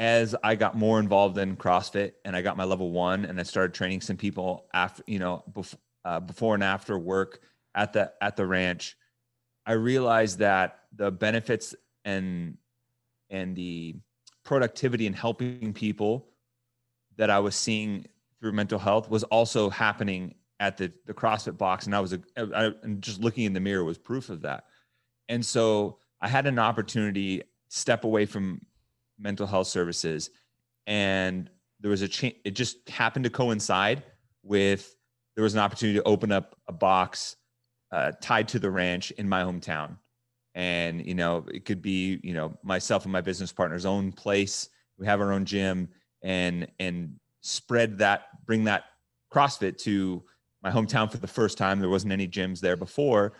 [0.00, 3.42] as I got more involved in CrossFit and I got my level one and I
[3.42, 7.40] started training some people after, you know, before, uh, before and after work
[7.74, 8.96] at the, at the ranch,
[9.66, 11.74] I realized that the benefits
[12.06, 12.56] and,
[13.28, 13.96] and the
[14.42, 16.28] productivity and helping people
[17.18, 18.06] that I was seeing
[18.40, 21.84] through mental health was also happening at the, the CrossFit box.
[21.84, 24.64] And I was, a, I, and just looking in the mirror was proof of that.
[25.28, 28.62] And so I had an opportunity step away from
[29.20, 30.30] mental health services.
[30.86, 34.02] And there was a change it just happened to coincide
[34.42, 34.96] with
[35.34, 37.36] there was an opportunity to open up a box
[37.92, 39.96] uh, tied to the ranch in my hometown.
[40.54, 44.68] And you know it could be you know myself and my business partner's own place.
[44.98, 45.88] We have our own gym
[46.22, 48.84] and and spread that bring that
[49.32, 50.22] crossfit to
[50.62, 51.80] my hometown for the first time.
[51.80, 53.32] There wasn't any gyms there before.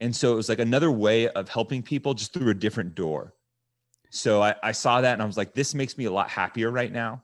[0.00, 3.34] And so it was like another way of helping people just through a different door
[4.10, 6.70] so I, I saw that and I was like, this makes me a lot happier
[6.70, 7.22] right now.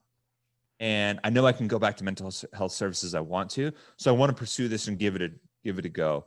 [0.80, 3.72] And I know I can go back to mental health services I want to.
[3.96, 5.30] So I want to pursue this and give it a
[5.62, 6.26] give it a go.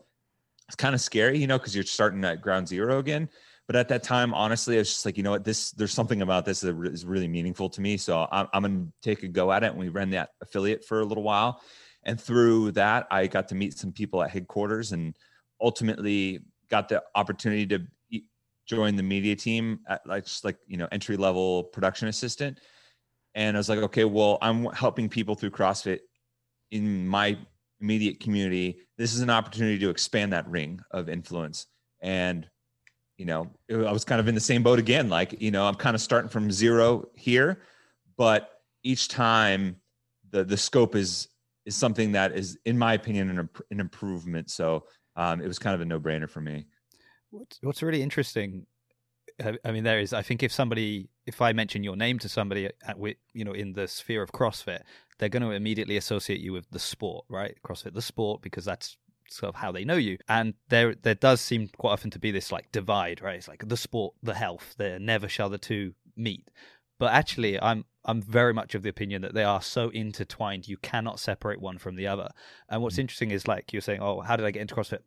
[0.67, 3.29] It's kind of scary, you know, because you're starting at ground zero again.
[3.67, 6.21] But at that time, honestly, I was just like, you know what, this there's something
[6.21, 7.97] about this that is really meaningful to me.
[7.97, 9.71] So I'm, I'm to take a go at it.
[9.71, 11.61] And we ran that affiliate for a little while,
[12.03, 15.15] and through that, I got to meet some people at headquarters, and
[15.59, 16.39] ultimately
[16.69, 17.85] got the opportunity to
[18.67, 22.59] join the media team at like just like you know entry level production assistant.
[23.35, 25.99] And I was like, okay, well, I'm helping people through CrossFit
[26.71, 27.37] in my
[27.79, 28.79] immediate community.
[28.97, 31.67] This is an opportunity to expand that ring of influence
[32.01, 32.47] and
[33.17, 35.09] you know, I was kind of in the same boat again.
[35.09, 37.63] Like, you know, I'm kind of starting from zero here,
[38.15, 39.77] but each time
[40.29, 41.27] the the scope is
[41.65, 44.49] is something that is, in my opinion, an, an improvement.
[44.49, 46.67] So um, it was kind of a no brainer for me.
[47.31, 48.65] What's What's really interesting,
[49.63, 50.13] I mean, there is.
[50.13, 52.97] I think if somebody, if I mention your name to somebody, at,
[53.33, 54.81] you know, in the sphere of CrossFit,
[55.19, 57.55] they're going to immediately associate you with the sport, right?
[57.63, 58.97] CrossFit, the sport, because that's
[59.29, 60.17] sort of how they know you.
[60.27, 63.35] And there there does seem quite often to be this like divide, right?
[63.35, 66.49] It's like the sport, the health, there never shall the two meet.
[66.99, 70.77] But actually I'm I'm very much of the opinion that they are so intertwined you
[70.77, 72.29] cannot separate one from the other.
[72.69, 72.99] And what's mm.
[72.99, 74.99] interesting is like you're saying, oh, how did I get into CrossFit?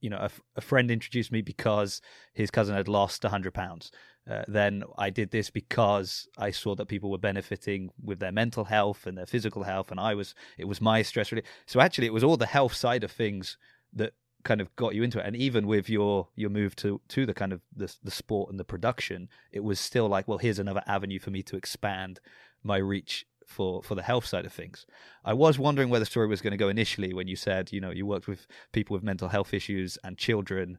[0.00, 2.00] You know, a, a friend introduced me because
[2.32, 3.90] his cousin had lost 100 pounds.
[4.28, 8.64] Uh, then I did this because I saw that people were benefiting with their mental
[8.64, 11.46] health and their physical health, and I was it was my stress relief.
[11.66, 13.56] So actually, it was all the health side of things
[13.94, 14.12] that
[14.44, 15.26] kind of got you into it.
[15.26, 18.60] And even with your your move to to the kind of the the sport and
[18.60, 22.20] the production, it was still like, well, here's another avenue for me to expand
[22.62, 24.86] my reach for for the health side of things.
[25.24, 27.80] I was wondering where the story was going to go initially when you said, you
[27.80, 30.78] know, you worked with people with mental health issues and children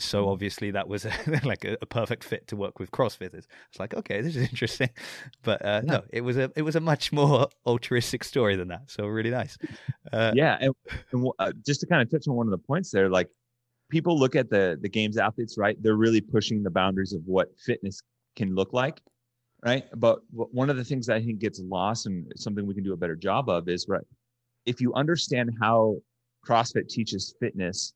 [0.00, 0.28] so mm.
[0.28, 1.12] obviously that was a,
[1.44, 3.46] like a, a, perfect fit to work with CrossFitters.
[3.68, 4.90] It's like, okay, this is interesting,
[5.42, 8.90] but uh, no, it was a it was a much more altruistic story than that.
[8.90, 9.58] So really nice.
[10.12, 10.74] Uh, yeah, and,
[11.12, 13.28] and uh, just to kind of touch on one of the points there, like
[13.90, 15.76] people look at the the games athletes, right?
[15.80, 18.02] They're really pushing the boundaries of what fitness
[18.36, 19.00] can look like,
[19.64, 19.84] right?
[19.96, 22.92] But one of the things that I think gets lost and something we can do
[22.92, 24.04] a better job of is right.
[24.66, 25.96] If you understand how
[26.46, 27.92] CrossFit teaches fitness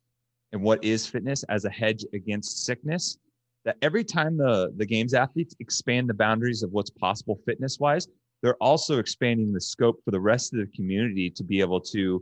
[0.51, 3.17] and what is fitness as a hedge against sickness
[3.63, 8.07] that every time the the games athletes expand the boundaries of what's possible fitness wise
[8.41, 12.21] they're also expanding the scope for the rest of the community to be able to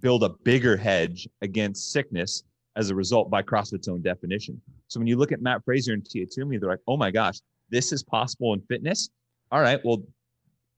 [0.00, 2.44] build a bigger hedge against sickness
[2.76, 4.60] as a result by CrossFit's own definition.
[4.88, 7.36] So when you look at Matt Fraser and Tia Toomey, they're like, oh my gosh,
[7.70, 9.10] this is possible in fitness.
[9.50, 10.02] All right, well,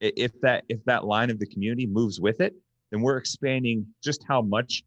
[0.01, 2.55] if that if that line of the community moves with it,
[2.91, 4.83] then we're expanding just how much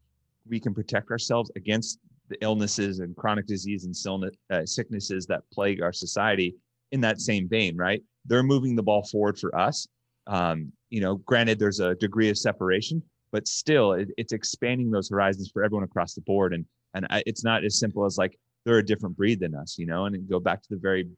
[0.48, 5.82] we can protect ourselves against the illnesses and chronic disease and uh, sicknesses that plague
[5.82, 6.54] our society
[6.92, 8.02] in that same vein, right?
[8.24, 9.86] They're moving the ball forward for us.
[10.26, 15.10] Um, you know, granted, there's a degree of separation, but still, it, it's expanding those
[15.10, 16.54] horizons for everyone across the board.
[16.54, 16.64] And
[16.94, 19.86] and I, it's not as simple as like they're a different breed than us, you
[19.86, 20.06] know.
[20.06, 21.08] And go back to the very,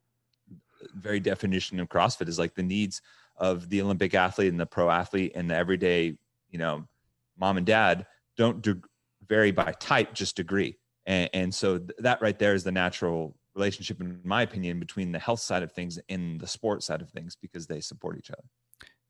[0.95, 3.01] very definition of CrossFit is like the needs
[3.37, 6.17] of the Olympic athlete and the pro athlete and the everyday,
[6.49, 6.85] you know,
[7.37, 8.81] mom and dad don't do,
[9.27, 10.77] vary by type, just degree.
[11.05, 15.11] And, and so th- that right there is the natural relationship, in my opinion, between
[15.11, 18.31] the health side of things and the sport side of things because they support each
[18.31, 18.43] other.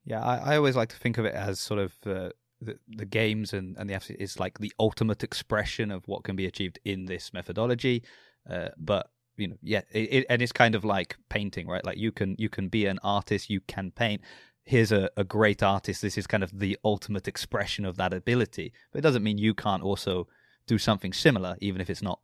[0.06, 2.30] Yeah, I, I always like to think of it as sort of uh,
[2.62, 6.36] the the games and and the FC is like the ultimate expression of what can
[6.36, 8.04] be achieved in this methodology.
[8.50, 11.86] Uh, but you know, yeah, it, it, and it's kind of like painting, right?
[11.86, 14.21] Like you can you can be an artist, you can paint,
[14.67, 16.02] here's a, a great artist.
[16.02, 18.73] This is kind of the ultimate expression of that ability.
[18.91, 20.28] But it doesn't mean you can't also
[20.67, 22.19] do something similar, even if it's not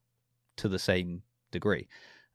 [0.58, 1.88] to the same degree.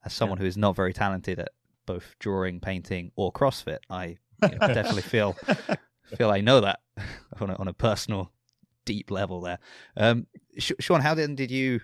[0.04, 0.42] As someone yeah.
[0.42, 1.50] who is not very talented at
[1.86, 5.36] both drawing, painting, or CrossFit, I you know, definitely feel
[6.16, 6.80] feel I know that
[7.40, 8.32] on a, on a personal,
[8.86, 9.42] deep level.
[9.42, 9.58] There,
[9.96, 10.26] um,
[10.58, 11.80] Sean, how then did you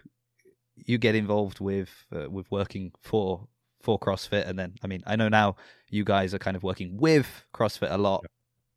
[0.77, 3.49] you get involved with uh, with working for
[3.83, 5.57] for CrossFit, and then I mean I know now
[5.91, 8.25] you guys are kind of working with CrossFit a lot,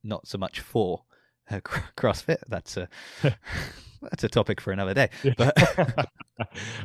[0.04, 1.04] not so much for
[1.50, 1.60] uh,
[1.98, 2.40] CrossFit.
[2.48, 2.90] That's a
[4.02, 5.10] that's a topic for another day.
[5.38, 6.10] But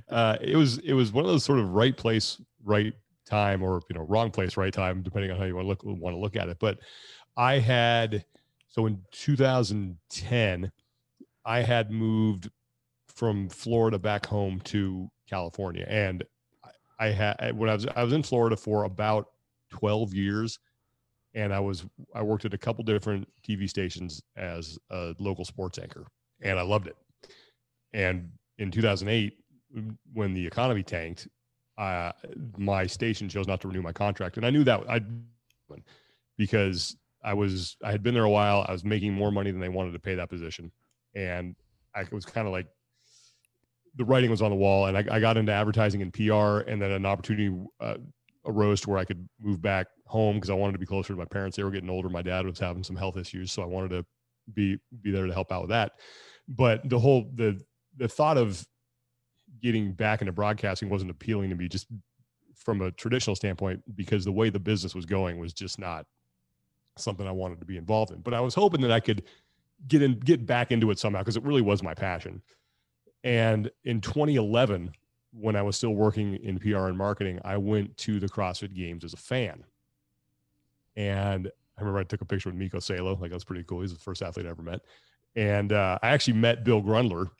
[0.09, 2.93] uh, it was it was one of those sort of right place, right
[3.27, 5.83] time, or you know wrong place, right time, depending on how you want to look
[5.85, 6.59] want to look at it.
[6.61, 6.79] But
[7.37, 8.25] I had
[8.69, 10.73] so in 2010,
[11.45, 12.51] I had moved
[13.15, 16.25] from Florida back home to California, and
[16.99, 19.27] I had when I was I was in Florida for about
[19.71, 20.59] 12 years
[21.35, 25.79] and I was I worked at a couple different TV stations as a local sports
[25.79, 26.07] anchor
[26.43, 26.97] and I loved it.
[27.93, 29.37] And in 2008
[30.13, 31.27] when the economy tanked,
[31.79, 32.13] uh,
[32.59, 35.01] my station chose not to renew my contract and I knew that I
[36.37, 39.61] because I was I had been there a while, I was making more money than
[39.61, 40.71] they wanted to pay that position
[41.15, 41.57] and
[41.95, 42.67] I was kind of like
[43.97, 46.81] the writing was on the wall, and I, I got into advertising and PR, and
[46.81, 47.97] then an opportunity uh,
[48.47, 51.19] arose to where I could move back home because I wanted to be closer to
[51.19, 51.57] my parents.
[51.57, 52.09] They were getting older.
[52.09, 54.07] My dad was having some health issues, so I wanted to
[54.55, 55.93] be be there to help out with that.
[56.49, 57.61] But the whole the
[57.97, 58.67] the thought of
[59.61, 61.87] getting back into broadcasting wasn't appealing to me just
[62.57, 66.07] from a traditional standpoint because the way the business was going was just not
[66.97, 68.21] something I wanted to be involved in.
[68.21, 69.25] But I was hoping that I could
[69.89, 72.43] get in get back into it somehow because it really was my passion.
[73.25, 74.93] And in 2011,
[75.33, 79.05] when I was still working in PR and marketing, I went to the CrossFit Games
[79.05, 79.65] as a fan.
[80.97, 81.47] And
[81.79, 83.17] I remember I took a picture with Mikko Salo.
[83.17, 83.81] Like, that was pretty cool.
[83.81, 84.81] He's the first athlete I ever met.
[85.37, 87.31] And uh, I actually met Bill Grundler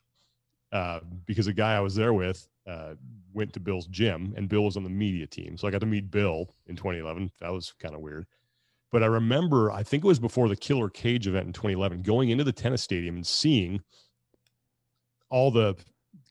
[0.71, 2.95] uh, because a guy I was there with uh,
[3.33, 5.57] went to Bill's gym and Bill was on the media team.
[5.57, 7.31] So I got to meet Bill in 2011.
[7.41, 8.25] That was kind of weird.
[8.91, 12.29] But I remember, I think it was before the Killer Kage event in 2011, going
[12.29, 13.81] into the tennis stadium and seeing
[15.33, 15.75] all the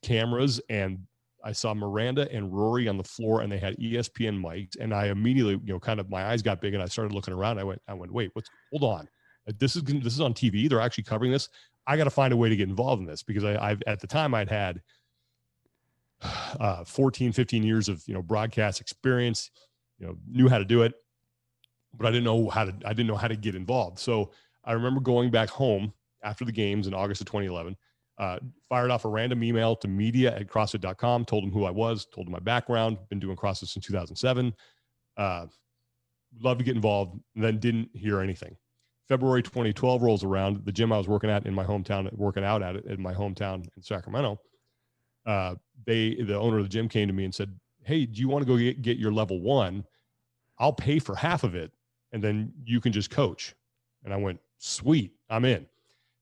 [0.01, 0.97] cameras and
[1.43, 4.77] I saw Miranda and Rory on the floor and they had ESPN mics.
[4.79, 7.33] And I immediately, you know, kind of my eyes got big and I started looking
[7.33, 7.59] around.
[7.59, 9.09] I went, I went, wait, what's hold on.
[9.59, 10.69] This is this is on TV.
[10.69, 11.49] They're actually covering this.
[11.85, 13.99] I got to find a way to get involved in this because I, I've at
[13.99, 14.81] the time I'd had
[16.21, 19.51] uh, 14, 15 years of you know broadcast experience,
[19.99, 20.93] you know, knew how to do it,
[21.93, 23.99] but I didn't know how to I didn't know how to get involved.
[23.99, 24.31] So
[24.63, 25.91] I remember going back home
[26.23, 27.75] after the games in August of 2011
[28.17, 32.05] uh, fired off a random email to media at CrossFit.com, told him who I was,
[32.05, 34.53] told him my background, been doing CrossFit since 2007.
[35.17, 35.45] Uh,
[36.41, 38.55] love to get involved, then didn't hear anything.
[39.07, 40.63] February 2012 rolls around.
[40.65, 43.13] The gym I was working at in my hometown, working out at it in my
[43.13, 44.39] hometown in Sacramento.
[45.25, 48.29] Uh, they, the owner of the gym, came to me and said, "Hey, do you
[48.29, 49.85] want to go get, get your level one?
[50.57, 51.71] I'll pay for half of it,
[52.11, 53.55] and then you can just coach."
[54.03, 55.65] And I went, "Sweet, I'm in."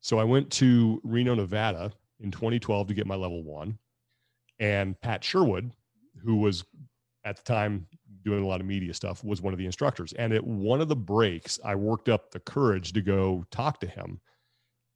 [0.01, 3.77] So I went to Reno, Nevada in 2012 to get my level one.
[4.59, 5.71] And Pat Sherwood,
[6.23, 6.63] who was
[7.23, 7.87] at the time
[8.23, 10.13] doing a lot of media stuff, was one of the instructors.
[10.13, 13.87] And at one of the breaks, I worked up the courage to go talk to
[13.87, 14.19] him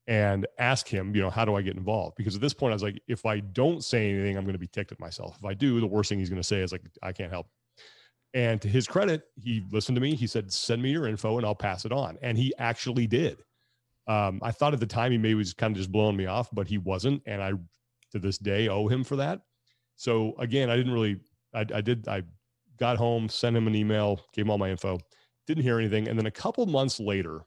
[0.08, 2.16] and ask him, you know, how do I get involved?
[2.16, 4.60] Because at this point, I was like, if I don't say anything, I'm going to
[4.60, 5.36] be ticked at myself.
[5.38, 7.48] If I do, the worst thing he's going to say is like, I can't help.
[8.34, 10.14] And to his credit, he listened to me.
[10.14, 12.18] He said, send me your info and I'll pass it on.
[12.22, 13.38] And he actually did.
[14.08, 16.50] Um, I thought at the time he maybe was kind of just blowing me off,
[16.54, 17.54] but he wasn't, and I
[18.12, 19.42] to this day owe him for that.
[19.96, 21.20] So again, I didn't really.
[21.54, 22.08] I, I did.
[22.08, 22.24] I
[22.78, 25.00] got home, sent him an email, gave him all my info,
[25.48, 27.42] didn't hear anything, and then a couple months later,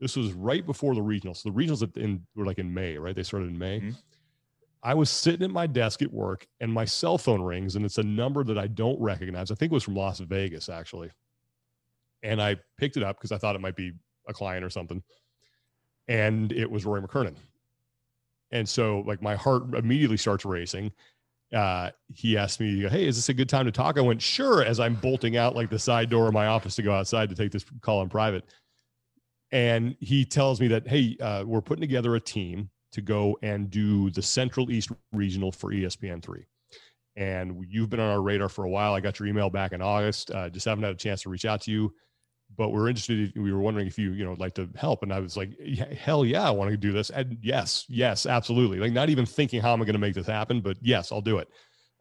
[0.00, 1.38] this was right before the regionals.
[1.38, 3.14] So the regionals in were like in May, right?
[3.14, 3.80] They started in May.
[3.80, 3.90] Mm-hmm.
[4.84, 7.98] I was sitting at my desk at work, and my cell phone rings, and it's
[7.98, 9.50] a number that I don't recognize.
[9.50, 11.10] I think it was from Las Vegas, actually.
[12.24, 13.92] And I picked it up because I thought it might be
[14.28, 15.02] a client or something
[16.08, 17.36] and it was Rory McKernan.
[18.50, 20.92] And so, like, my heart immediately starts racing.
[21.54, 23.98] Uh, he asked me, Hey, is this a good time to talk?
[23.98, 26.82] I went, Sure, as I'm bolting out like the side door of my office to
[26.82, 28.44] go outside to take this call in private.
[29.50, 33.70] And he tells me that, Hey, uh, we're putting together a team to go and
[33.70, 36.44] do the Central East Regional for ESPN3.
[37.16, 38.94] And you've been on our radar for a while.
[38.94, 40.30] I got your email back in August.
[40.30, 41.94] Uh, just haven't had a chance to reach out to you
[42.56, 43.32] but we're interested.
[43.36, 45.02] We were wondering if you, you know, like to help.
[45.02, 45.58] And I was like,
[45.98, 47.10] hell yeah, I want to do this.
[47.10, 48.78] And yes, yes, absolutely.
[48.78, 51.20] Like not even thinking how am I going to make this happen, but yes, I'll
[51.20, 51.48] do it.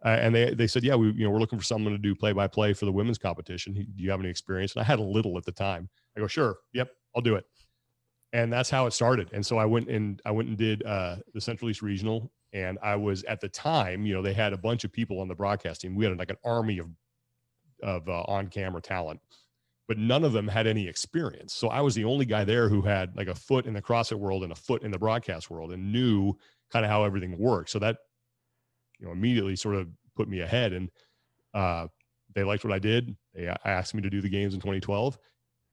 [0.03, 2.15] Uh, and they, they said, yeah, we, you know, we're looking for someone to do
[2.15, 3.73] play by play for the women's competition.
[3.73, 4.73] Do you have any experience?
[4.73, 5.89] And I had a little at the time.
[6.17, 6.57] I go, sure.
[6.73, 6.89] Yep.
[7.15, 7.45] I'll do it.
[8.33, 9.29] And that's how it started.
[9.33, 12.31] And so I went and I went and did uh, the Central East Regional.
[12.53, 15.27] And I was at the time, you know, they had a bunch of people on
[15.27, 15.95] the broadcasting.
[15.95, 16.87] We had like an army of,
[17.83, 19.19] of uh, on camera talent
[19.91, 21.53] but none of them had any experience.
[21.53, 24.17] So I was the only guy there who had like a foot in the CrossFit
[24.17, 26.33] world and a foot in the broadcast world and knew
[26.71, 27.71] kind of how everything worked.
[27.71, 27.97] So that,
[28.99, 30.71] you know, immediately sort of put me ahead.
[30.71, 30.89] And
[31.53, 31.87] uh,
[32.33, 33.17] they liked what I did.
[33.35, 35.19] They asked me to do the games in 2012.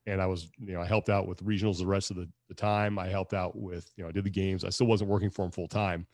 [0.06, 2.54] And I was, you know, I helped out with regionals the rest of the, the
[2.54, 2.98] time.
[2.98, 4.64] I helped out with, you know, I did the games.
[4.64, 6.08] I still wasn't working for them full time.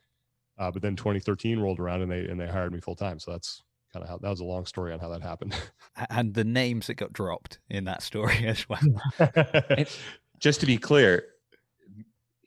[0.59, 3.19] Uh, but then 2013 rolled around and they and they hired me full time.
[3.19, 3.63] So that's
[3.95, 5.55] kind of how that was a long story on how that happened.
[6.11, 8.81] And the names that got dropped in that story as well.
[10.41, 11.25] just to be clear,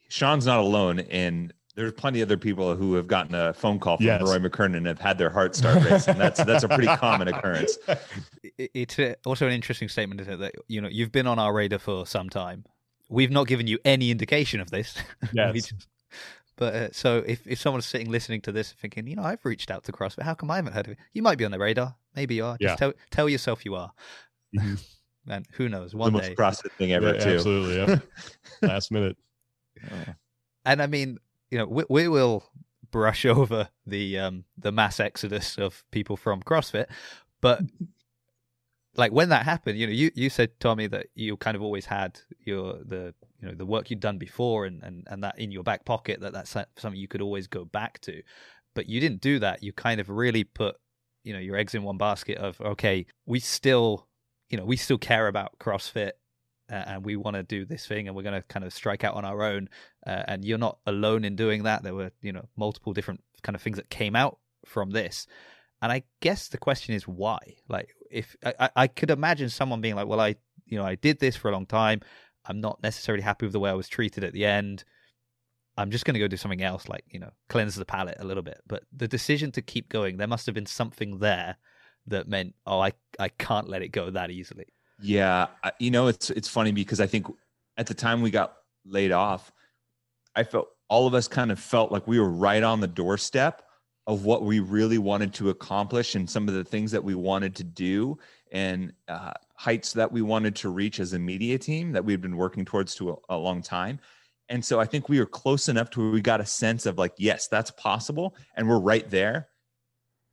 [0.10, 3.98] Sean's not alone in there's plenty of other people who have gotten a phone call
[3.98, 4.22] from yes.
[4.22, 6.18] Rory McKernan and have had their heart start racing.
[6.18, 7.78] That's that's a pretty common occurrence.
[8.58, 10.38] It's also an interesting statement, isn't it?
[10.38, 12.66] That you know you've been on our radar for some time.
[13.10, 14.96] We've not given you any indication of this.
[15.32, 15.72] Yes.
[16.58, 19.72] But uh, so if, if someone's sitting listening to this thinking, you know, I've reached
[19.72, 20.98] out to CrossFit, how come I haven't heard of it?
[21.14, 21.96] You might be on the radar.
[22.16, 22.58] Maybe you are.
[22.60, 22.76] Just yeah.
[22.76, 23.92] tell tell yourself you are.
[24.56, 24.76] Mm-hmm.
[25.32, 25.94] and who knows?
[25.94, 26.30] One the day.
[26.30, 27.30] most CrossFit thing ever, yeah, too.
[27.36, 27.78] Absolutely.
[27.78, 28.00] Yeah.
[28.68, 29.18] Last minute.
[30.66, 31.20] And I mean,
[31.52, 32.44] you know, we, we will
[32.92, 36.88] brush over the um, the mass exodus of people from CrossFit,
[37.40, 37.62] but
[38.96, 41.86] like when that happened, you know, you, you said Tommy that you kind of always
[41.86, 45.52] had your the you know the work you'd done before and, and, and that in
[45.52, 48.22] your back pocket that that's something you could always go back to,
[48.76, 49.64] but you didn't do that.
[49.64, 50.76] You kind of really put
[51.24, 54.08] you know your eggs in one basket of okay, we still
[54.50, 56.12] you know we still care about CrossFit
[56.70, 59.14] and we want to do this thing and we're going to kind of strike out
[59.14, 59.70] on our own.
[60.06, 61.84] Uh, and you're not alone in doing that.
[61.84, 65.28] There were you know multiple different kind of things that came out from this.
[65.82, 67.38] And i guess the question is why?
[67.70, 71.20] Like if I, I could imagine someone being like well i you know i did
[71.20, 72.02] this for a long time
[72.48, 74.84] i'm not necessarily happy with the way i was treated at the end.
[75.80, 78.26] I'm just going to go do something else like you know cleanse the palate a
[78.26, 78.62] little bit.
[78.68, 81.56] But the decision to keep going there must have been something there
[82.08, 84.66] that meant oh i i can't let it go that easily.
[85.00, 85.48] Yeah,
[85.80, 87.28] you know it's it's funny because I think
[87.78, 88.54] at the time we got
[88.86, 89.52] laid off,
[90.36, 93.62] I felt all of us kind of felt like we were right on the doorstep
[94.08, 97.56] of what we really wanted to accomplish and some of the things that we wanted
[97.56, 98.18] to do.
[98.52, 102.38] And uh, heights that we wanted to reach as a media team that we've been
[102.38, 104.00] working towards to a, a long time.
[104.50, 106.98] And so I think we were close enough to where we got a sense of
[106.98, 109.50] like, yes, that's possible, and we're right there.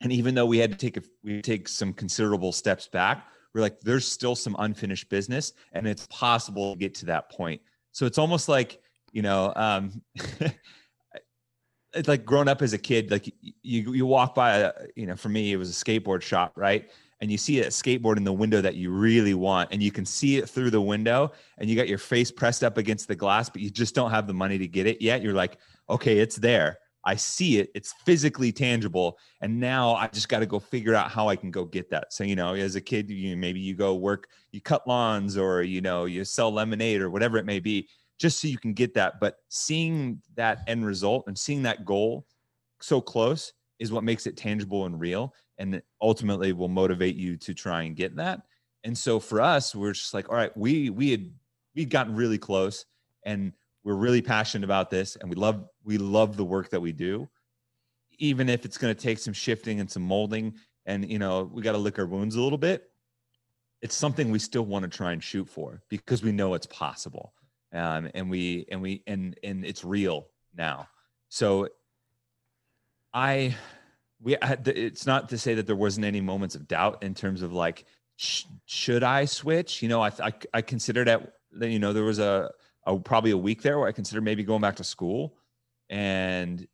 [0.02, 3.62] And even though we had to take a, we take some considerable steps back, we're
[3.62, 7.60] like, there's still some unfinished business and it's possible to get to that point.
[7.92, 8.80] So it's almost like,
[9.12, 10.02] you know, um,
[11.94, 13.32] it's like growing up as a kid, like
[13.62, 16.90] you, you walk by, a, you know, for me, it was a skateboard shop, right?
[17.24, 20.04] And you see a skateboard in the window that you really want, and you can
[20.04, 23.48] see it through the window, and you got your face pressed up against the glass,
[23.48, 25.22] but you just don't have the money to get it yet.
[25.22, 25.56] You're like,
[25.88, 26.80] okay, it's there.
[27.02, 29.18] I see it, it's physically tangible.
[29.40, 32.12] And now I just got to go figure out how I can go get that.
[32.12, 35.62] So, you know, as a kid, you maybe you go work, you cut lawns or,
[35.62, 38.92] you know, you sell lemonade or whatever it may be, just so you can get
[38.94, 39.18] that.
[39.18, 42.26] But seeing that end result and seeing that goal
[42.82, 45.34] so close is what makes it tangible and real.
[45.58, 48.42] And ultimately will motivate you to try and get that.
[48.82, 51.30] And so for us, we're just like, all right, we we had
[51.74, 52.86] we'd gotten really close
[53.24, 53.52] and
[53.84, 57.28] we're really passionate about this and we love we love the work that we do
[58.18, 60.54] even if it's going to take some shifting and some molding
[60.86, 62.90] and you know we got to lick our wounds a little bit
[63.82, 67.34] it's something we still want to try and shoot for because we know it's possible
[67.72, 70.88] um, and we and we and and it's real now
[71.28, 71.68] so
[73.12, 73.54] i
[74.24, 77.52] we it's not to say that there wasn't any moments of doubt in terms of
[77.52, 77.84] like
[78.16, 82.18] sh- should i switch you know i i, I considered that you know there was
[82.18, 82.50] a
[82.86, 85.36] a, probably a week there where I considered maybe going back to school
[85.88, 86.66] and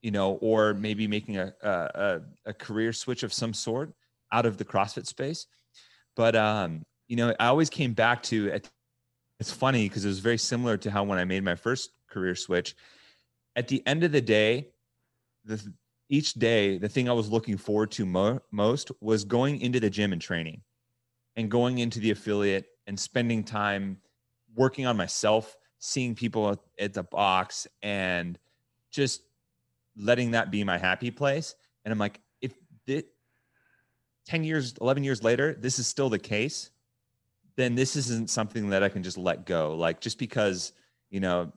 [0.00, 3.92] you know, or maybe making a, a, a career switch of some sort
[4.30, 5.46] out of the CrossFit space.
[6.14, 8.60] But um, you know, I always came back to
[9.40, 12.34] it's funny because it was very similar to how when I made my first career
[12.36, 12.76] switch.
[13.56, 14.68] At the end of the day,
[15.44, 15.72] the
[16.08, 19.90] each day, the thing I was looking forward to mo- most was going into the
[19.90, 20.62] gym and training
[21.36, 23.98] and going into the affiliate and spending time
[24.54, 28.38] working on myself, seeing people at the box and
[28.90, 29.22] just
[29.96, 31.54] letting that be my happy place.
[31.84, 32.54] And I'm like, if
[32.86, 33.08] it,
[34.26, 36.70] 10 years, 11 years later, this is still the case,
[37.56, 39.74] then this isn't something that I can just let go.
[39.74, 40.72] Like just because,
[41.10, 41.52] you know,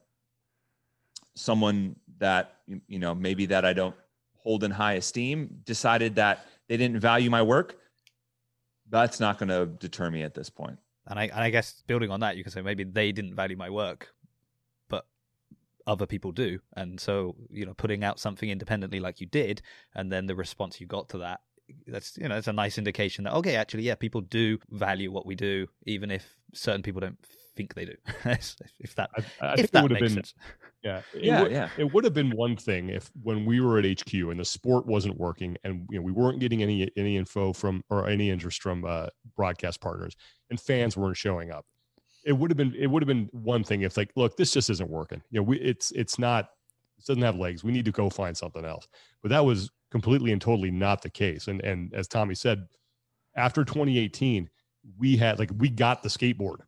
[1.35, 2.55] someone that,
[2.87, 3.95] you know, maybe that I don't
[4.43, 7.77] hold in high esteem decided that they didn't value my work,
[8.89, 10.77] that's not going to deter me at this point.
[11.08, 13.58] And I, and I guess building on that, you can say maybe they didn't value
[13.58, 14.10] my work,
[14.89, 15.06] but
[15.88, 16.60] other people do.
[16.75, 19.62] And so, you know, putting out something independently like you did,
[19.95, 21.41] and then the response you got to that,
[21.88, 25.25] that's, you know that's a nice indication that, okay, actually, yeah, people do value what
[25.25, 27.17] we do, even if certain people don't
[27.62, 27.95] think they do.
[28.80, 30.34] if that, I, I if that makes been, sense.
[30.84, 31.69] Yeah, it yeah, would, yeah.
[31.78, 34.88] It would have been one thing if when we were at HQ and the sport
[34.88, 38.63] wasn't working and you know we weren't getting any any info from or any interest
[38.63, 40.15] from uh, broadcast partners
[40.50, 41.67] and fans weren't showing up.
[42.26, 44.71] It would have been it would have been one thing if like look this just
[44.71, 45.21] isn't working.
[45.30, 46.45] You know we it's it's not
[46.97, 47.63] it doesn't have legs.
[47.63, 48.88] We need to go find something else.
[49.21, 51.47] But that was completely and totally not the case.
[51.47, 52.65] And and as Tommy said,
[53.36, 54.50] after 2018,
[54.97, 56.62] we had like we got the skateboard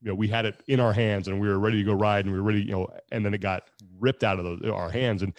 [0.00, 2.24] you know we had it in our hands and we were ready to go ride
[2.24, 3.64] and we were ready you know and then it got
[3.98, 5.22] ripped out of our hands.
[5.22, 5.36] And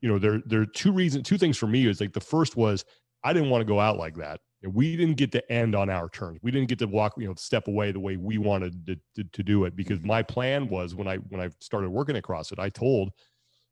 [0.00, 2.56] you know there there are two reasons two things for me is like the first
[2.56, 2.84] was
[3.24, 4.40] i didn't want to go out like that.
[4.62, 7.34] We didn't get to end on our terms we didn't get to walk you know
[7.34, 10.94] step away the way we wanted to, to, to do it because my plan was
[10.94, 13.10] when i when i started working across it i told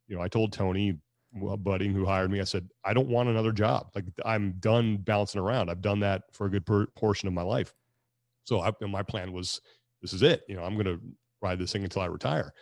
[0.08, 0.98] you know i told Tony
[1.32, 3.88] Budding who hired me i said i don't want another job.
[3.94, 5.70] Like i'm done bouncing around.
[5.70, 7.74] I've done that for a good per- portion of my life.
[8.44, 9.60] So I, my plan was
[10.02, 10.42] this is it.
[10.48, 11.00] You know, I'm going to
[11.40, 12.52] ride this thing until I retire.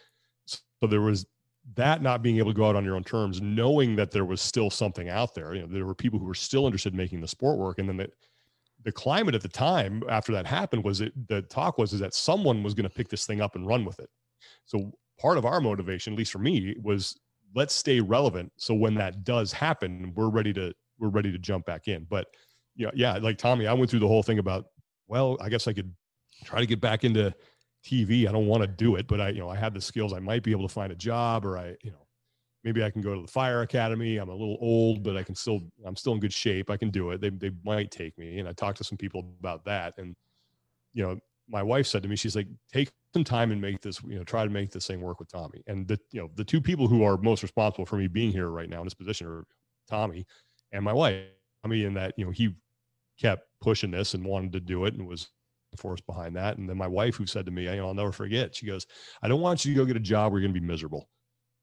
[0.46, 1.26] So there was
[1.74, 4.40] that not being able to go out on your own terms, knowing that there was
[4.40, 7.20] still something out there, you know, there were people who were still interested in making
[7.20, 7.78] the sport work.
[7.78, 8.10] And then the,
[8.84, 12.12] the climate at the time after that happened was it, the talk was, is that
[12.12, 14.10] someone was going to pick this thing up and run with it.
[14.66, 17.18] So part of our motivation, at least for me was
[17.54, 18.52] let's stay relevant.
[18.56, 22.06] So when that does happen, we're ready to, we're ready to jump back in.
[22.10, 22.26] But
[22.76, 24.66] yeah, yeah, like Tommy, I went through the whole thing about,
[25.06, 25.90] well, I guess I could
[26.44, 27.34] try to get back into
[27.84, 28.26] TV.
[28.28, 30.12] I don't want to do it, but I, you know, I have the skills.
[30.12, 32.06] I might be able to find a job or I, you know,
[32.64, 34.16] maybe I can go to the fire academy.
[34.16, 36.70] I'm a little old, but I can still, I'm still in good shape.
[36.70, 37.20] I can do it.
[37.20, 38.38] They, they might take me.
[38.38, 39.94] And I talked to some people about that.
[39.98, 40.16] And,
[40.94, 41.18] you know,
[41.48, 44.24] my wife said to me, she's like, take some time and make this, you know,
[44.24, 45.62] try to make this thing work with Tommy.
[45.66, 48.48] And the, you know, the two people who are most responsible for me being here
[48.48, 49.44] right now in this position are
[49.88, 50.26] Tommy
[50.72, 51.22] and my wife.
[51.62, 52.54] I mean, in that, you know, he
[53.20, 55.28] kept pushing this and wanted to do it and was
[55.78, 56.58] force behind that.
[56.58, 58.86] And then my wife, who said to me, I'll never forget, she goes,
[59.22, 61.08] I don't want you to go get a job where you're going to be miserable.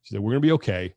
[0.04, 0.94] She said, We're going to be okay.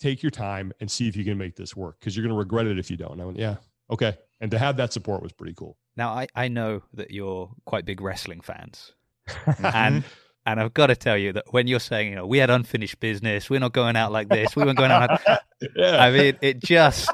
[0.00, 2.38] Take your time and see if you can make this work because you're going to
[2.38, 3.12] regret it if you don't.
[3.12, 3.56] And I went, Yeah,
[3.90, 4.16] okay.
[4.40, 5.76] And to have that support was pretty cool.
[5.96, 8.92] Now, I, I know that you're quite big wrestling fans.
[9.62, 10.04] and
[10.46, 13.00] and I've got to tell you that when you're saying, you know, we had unfinished
[13.00, 15.20] business, we're not going out like this, we weren't going out.
[15.76, 16.02] yeah.
[16.02, 17.10] I mean, it just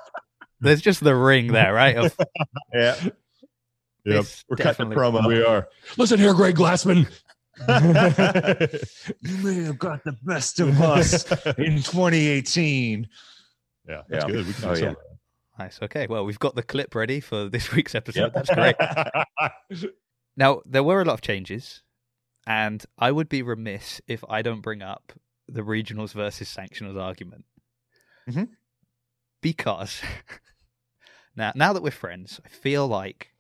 [0.61, 1.97] there's just the ring there, right?
[1.97, 2.17] Of,
[2.75, 2.97] yeah.
[4.05, 4.25] Yep.
[4.49, 5.27] We're cutting the promo.
[5.27, 5.69] We are.
[5.97, 7.07] Listen here, Greg Glassman.
[9.21, 13.09] you may have got the best of us in 2018.
[13.87, 14.31] Yeah, that's yeah.
[14.31, 14.47] good.
[14.47, 14.95] We can oh, yeah.
[15.59, 15.79] Nice.
[15.83, 16.07] Okay.
[16.07, 18.33] Well, we've got the clip ready for this week's episode.
[18.35, 18.45] Yep.
[18.47, 19.91] That's great.
[20.37, 21.83] now, there were a lot of changes,
[22.47, 25.13] and I would be remiss if I don't bring up
[25.47, 27.45] the regionals versus sanctionals argument.
[28.29, 28.45] Mm-hmm.
[29.43, 30.01] Because
[31.37, 33.33] now, now that we're friends, I feel like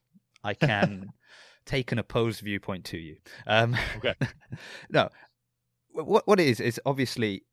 [0.42, 1.12] I can
[1.66, 3.16] take an opposed viewpoint to you.
[3.46, 4.14] Um, okay.
[4.90, 5.08] no,
[5.92, 7.44] what what it is is obviously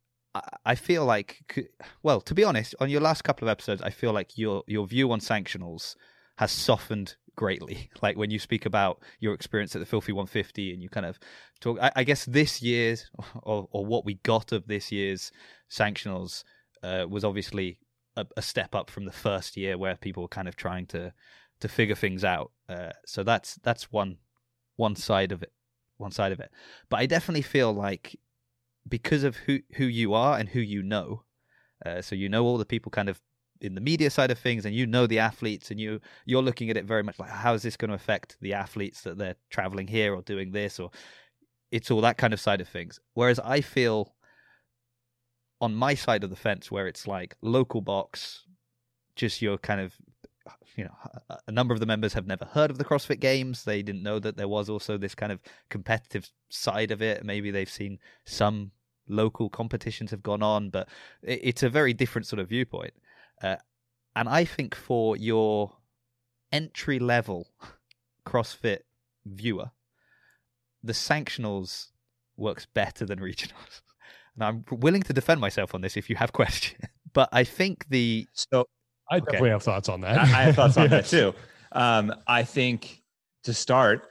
[0.65, 1.61] I feel like,
[2.03, 4.87] well, to be honest, on your last couple of episodes, I feel like your your
[4.87, 5.95] view on sanctionals
[6.37, 7.89] has softened greatly.
[8.01, 11.19] Like when you speak about your experience at the Filthy 150, and you kind of
[11.59, 11.79] talk.
[11.81, 13.09] I, I guess this year's
[13.43, 15.31] or or what we got of this year's
[15.69, 16.43] sanctionals
[16.83, 17.79] uh, was obviously
[18.15, 21.13] a, a, step up from the first year, where people were kind of trying to
[21.59, 22.51] to figure things out.
[22.69, 24.17] Uh, so that's that's one
[24.75, 25.51] one side of it,
[25.97, 26.51] one side of it.
[26.89, 28.19] But I definitely feel like
[28.87, 31.23] because of who who you are and who you know,
[31.85, 33.21] uh, so you know all the people kind of
[33.59, 36.69] in the media side of things, and you know the athletes, and you you're looking
[36.69, 39.35] at it very much like how is this going to affect the athletes that they're
[39.49, 40.91] traveling here or doing this or
[41.71, 42.99] it's all that kind of side of things.
[43.13, 44.13] Whereas I feel
[45.59, 48.43] on my side of the fence where it's like local box,
[49.15, 49.93] just your kind of
[50.75, 50.95] you know,
[51.47, 53.63] a number of the members have never heard of the CrossFit Games.
[53.63, 55.39] They didn't know that there was also this kind of
[55.69, 57.23] competitive side of it.
[57.23, 58.71] Maybe they've seen some
[59.07, 60.89] local competitions have gone on, but
[61.21, 62.93] it's a very different sort of viewpoint.
[63.41, 63.57] Uh,
[64.15, 65.73] and I think for your
[66.51, 67.47] entry level
[68.25, 68.79] CrossFit
[69.25, 69.71] viewer,
[70.83, 71.87] the sanctionals
[72.35, 73.81] works better than regionals.
[74.39, 76.79] And I'm willing to defend myself on this if you have questions.
[77.11, 78.67] But I think the so
[79.09, 79.49] I definitely okay.
[79.51, 80.17] have thoughts on that.
[80.17, 81.33] I, I have thoughts on that too.
[81.71, 83.01] Um, I think
[83.43, 84.09] to start,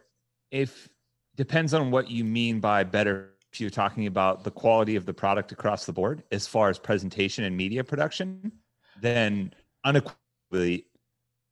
[0.50, 0.88] if
[1.36, 3.30] depends on what you mean by better.
[3.52, 6.78] If you're talking about the quality of the product across the board, as far as
[6.78, 8.52] presentation and media production,
[9.00, 10.86] then unequivocally,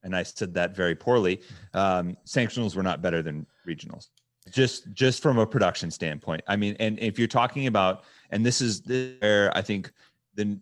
[0.02, 1.40] and I said that very poorly,
[1.72, 4.08] um, sanctionals were not better than regionals.
[4.50, 6.42] Just just from a production standpoint.
[6.46, 9.90] I mean, and if you're talking about, and this is where I think
[10.34, 10.60] then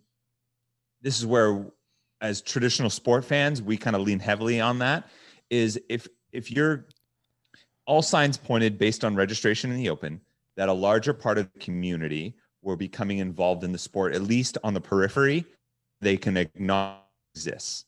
[1.00, 1.66] this is where
[2.22, 5.08] as traditional sport fans, we kind of lean heavily on that.
[5.50, 6.86] Is if if you're
[7.84, 10.20] all signs pointed based on registration in the open
[10.56, 14.56] that a larger part of the community were becoming involved in the sport, at least
[14.62, 15.44] on the periphery,
[16.00, 17.00] they can acknowledge
[17.34, 17.84] this.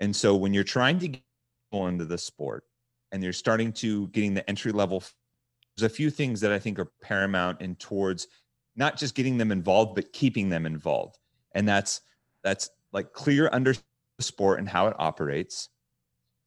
[0.00, 1.22] And so when you're trying to get
[1.70, 2.64] people into the sport
[3.12, 5.04] and you're starting to getting the entry level,
[5.76, 8.26] there's a few things that I think are paramount in towards
[8.74, 11.18] not just getting them involved, but keeping them involved.
[11.52, 12.00] And that's
[12.42, 13.74] that's like clear under
[14.20, 15.68] sport and how it operates,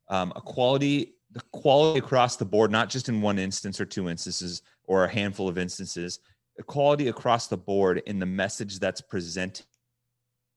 [0.09, 4.09] um, a quality, the quality across the board, not just in one instance or two
[4.09, 6.19] instances or a handful of instances,
[6.57, 9.65] equality across the board in the message that's presented,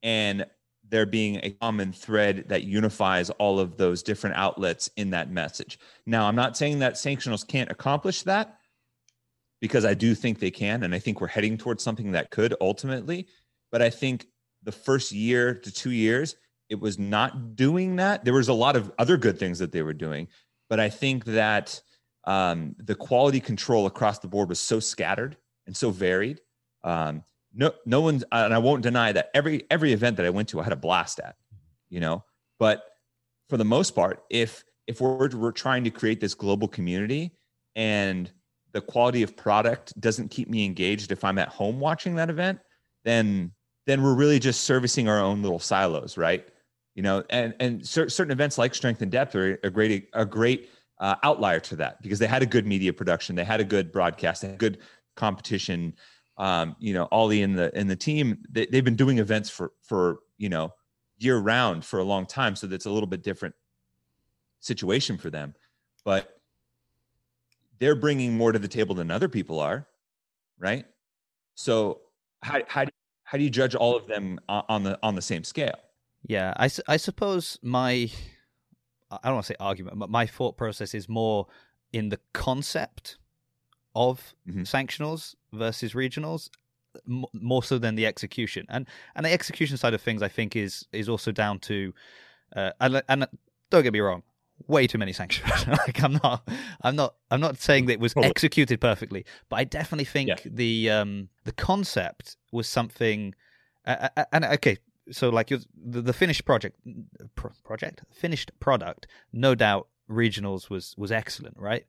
[0.02, 0.46] and
[0.88, 5.78] there being a common thread that unifies all of those different outlets in that message.
[6.04, 8.58] Now, I'm not saying that sanctionals can't accomplish that
[9.60, 10.82] because I do think they can.
[10.82, 13.28] And I think we're heading towards something that could ultimately.
[13.72, 14.26] But I think
[14.64, 16.36] the first year to two years,
[16.68, 18.24] it was not doing that.
[18.24, 20.28] There was a lot of other good things that they were doing,
[20.68, 21.80] but I think that
[22.24, 25.36] um, the quality control across the board was so scattered
[25.66, 26.40] and so varied
[26.84, 30.48] um, no no one's and I won't deny that every every event that I went
[30.50, 31.36] to I had a blast at,
[31.88, 32.24] you know.
[32.58, 32.84] But
[33.48, 37.32] for the most part, if if we're we're trying to create this global community
[37.74, 38.30] and
[38.72, 42.58] the quality of product doesn't keep me engaged if I'm at home watching that event,
[43.04, 43.52] then
[43.86, 46.46] then we're really just servicing our own little silos, right?
[46.94, 50.24] You know, and and cer- certain events like Strength and Depth are a great a
[50.24, 53.64] great uh, outlier to that because they had a good media production, they had a
[53.64, 54.78] good broadcast, they had good
[55.16, 55.94] competition
[56.36, 59.72] um, you know, Ollie and the and the team, they, they've been doing events for
[59.82, 60.72] for you know
[61.18, 63.54] year round for a long time, so that's a little bit different
[64.60, 65.54] situation for them.
[66.04, 66.40] But
[67.78, 69.86] they're bringing more to the table than other people are,
[70.58, 70.84] right?
[71.54, 72.00] So
[72.42, 72.90] how how do,
[73.34, 75.74] how do you judge all of them on the on the same scale?
[76.22, 78.08] Yeah, I, I suppose my
[79.10, 81.48] I don't want to say argument, but my thought process is more
[81.92, 83.18] in the concept
[83.96, 84.62] of mm-hmm.
[84.62, 86.48] sanctionals versus regionals
[87.32, 90.86] more so than the execution and and the execution side of things i think is
[90.92, 91.92] is also down to
[92.54, 93.26] uh, and, and
[93.70, 94.22] don't get me wrong
[94.68, 96.48] way too many sanctions like i'm not
[96.82, 100.36] i'm not i'm not saying that it was executed perfectly but i definitely think yeah.
[100.44, 103.34] the um the concept was something
[103.86, 104.78] uh, and okay
[105.10, 106.78] so like the, the finished project
[107.34, 108.02] pro- project?
[108.10, 111.84] Finished product no doubt regionals was was excellent right?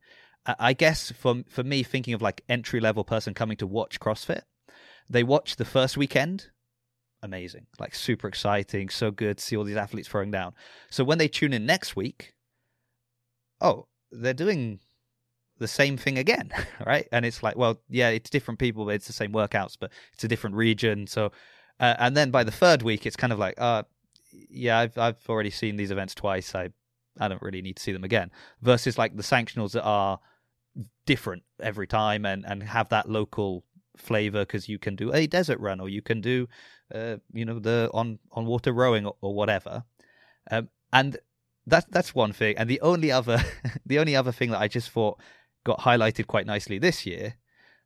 [0.46, 4.42] I guess for for me, thinking of like entry level person coming to watch CrossFit,
[5.10, 6.52] they watch the first weekend,
[7.24, 10.54] amazing, like super exciting, so good, to see all these athletes throwing down.
[10.90, 12.36] So when they tune in next week,
[13.60, 14.82] oh, they're doing
[15.60, 16.52] the same thing again,
[16.86, 17.08] right?
[17.12, 20.24] And it's like, well, yeah, it's different people, but it's the same workouts, but it's
[20.24, 21.08] a different region.
[21.08, 21.32] So,
[21.80, 23.84] uh, and then by the third week, it's kind of like, uh,
[24.32, 26.56] yeah, I've I've already seen these events twice.
[26.56, 26.70] I
[27.20, 28.32] I don't really need to see them again.
[28.62, 30.20] Versus like the sanctionals that are
[31.06, 33.64] different every time and and have that local
[33.98, 36.48] flavor because you can do a desert run or you can do
[36.94, 39.84] uh, you know the on on water rowing or, or whatever
[40.52, 41.18] um, and
[41.66, 43.42] that that's one thing and the only other
[43.86, 45.20] the only other thing that i just thought
[45.66, 47.36] got highlighted quite nicely this year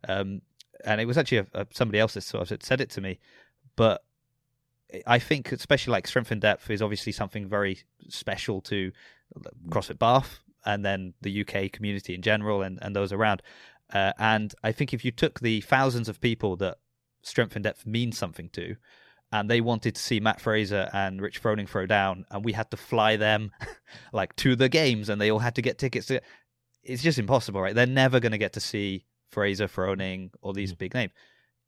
[0.08, 0.42] um,
[0.86, 3.20] and it was actually a, a, somebody else that sort of said it to me
[3.76, 4.04] but
[5.08, 8.92] i think especially like strength and depth is obviously something very special to
[9.70, 13.42] crossfit bath and then the UK community in general and, and those around.
[13.94, 16.78] Uh, and I think if you took the thousands of people that
[17.22, 18.76] Strength and Depth means something to,
[19.32, 22.72] and they wanted to see Matt Fraser and Rich Froning throw down, and we had
[22.72, 23.52] to fly them
[24.14, 26.08] like to the games, and they all had to get tickets.
[26.08, 26.22] To...
[26.84, 27.76] It's just impossible, right?
[27.76, 30.78] They're never going to get to see Fraser, Froning, or these mm.
[30.78, 31.12] big names.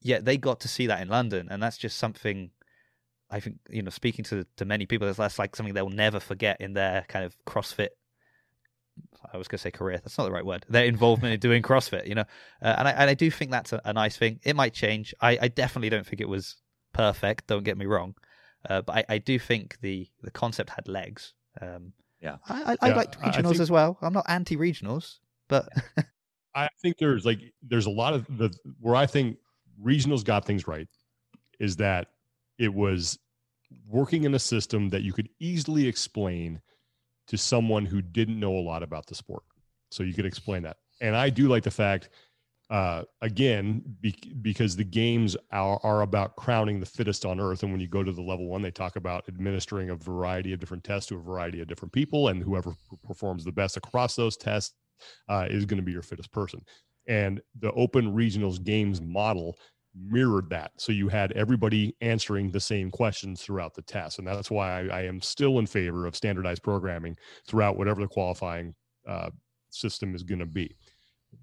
[0.02, 2.52] Yet they got to see that in London, and that's just something.
[3.30, 6.60] I think you know, speaking to to many people, that's like something they'll never forget
[6.60, 7.90] in their kind of CrossFit
[9.34, 9.98] I was going to say career.
[9.98, 10.66] That's not the right word.
[10.70, 12.26] Their involvement in doing CrossFit, you know,
[12.62, 14.40] uh, and I and I do think that's a, a, nice thing.
[14.44, 15.14] It might change.
[15.22, 16.58] I, I definitely don't think it was
[16.94, 17.48] perfect.
[17.48, 18.16] Don't get me wrong,
[18.70, 21.34] uh, but I, I do think the the concept had legs.
[21.62, 23.98] Um, yeah, I, I, I liked regionals think, as well.
[24.02, 25.18] I'm not anti regionals,
[25.48, 25.70] but
[26.56, 29.38] I think there's like there's a lot of the where I think
[29.84, 30.88] regionals got things right
[31.60, 32.08] is that
[32.58, 33.18] it was
[33.88, 36.62] working in a system that you could easily explain
[37.28, 39.44] to someone who didn't know a lot about the sport.
[39.90, 40.78] So you could explain that.
[41.00, 42.10] And I do like the fact,
[42.72, 47.64] uh, again, be- because the games are, are about crowning the fittest on earth.
[47.64, 50.62] And when you go to the level one, they talk about administering a variety of
[50.62, 52.30] different tests to a variety of different people.
[52.30, 52.74] And whoever
[53.06, 54.74] performs the best across those tests
[55.28, 56.62] uh, is going to be your fittest person.
[57.08, 59.58] And the open regionals games model
[59.94, 60.72] mirrored that.
[60.78, 64.18] So you had everybody answering the same questions throughout the test.
[64.18, 68.08] And that's why I, I am still in favor of standardized programming throughout whatever the
[68.08, 68.74] qualifying
[69.06, 69.32] uh,
[69.72, 70.74] system is going to be.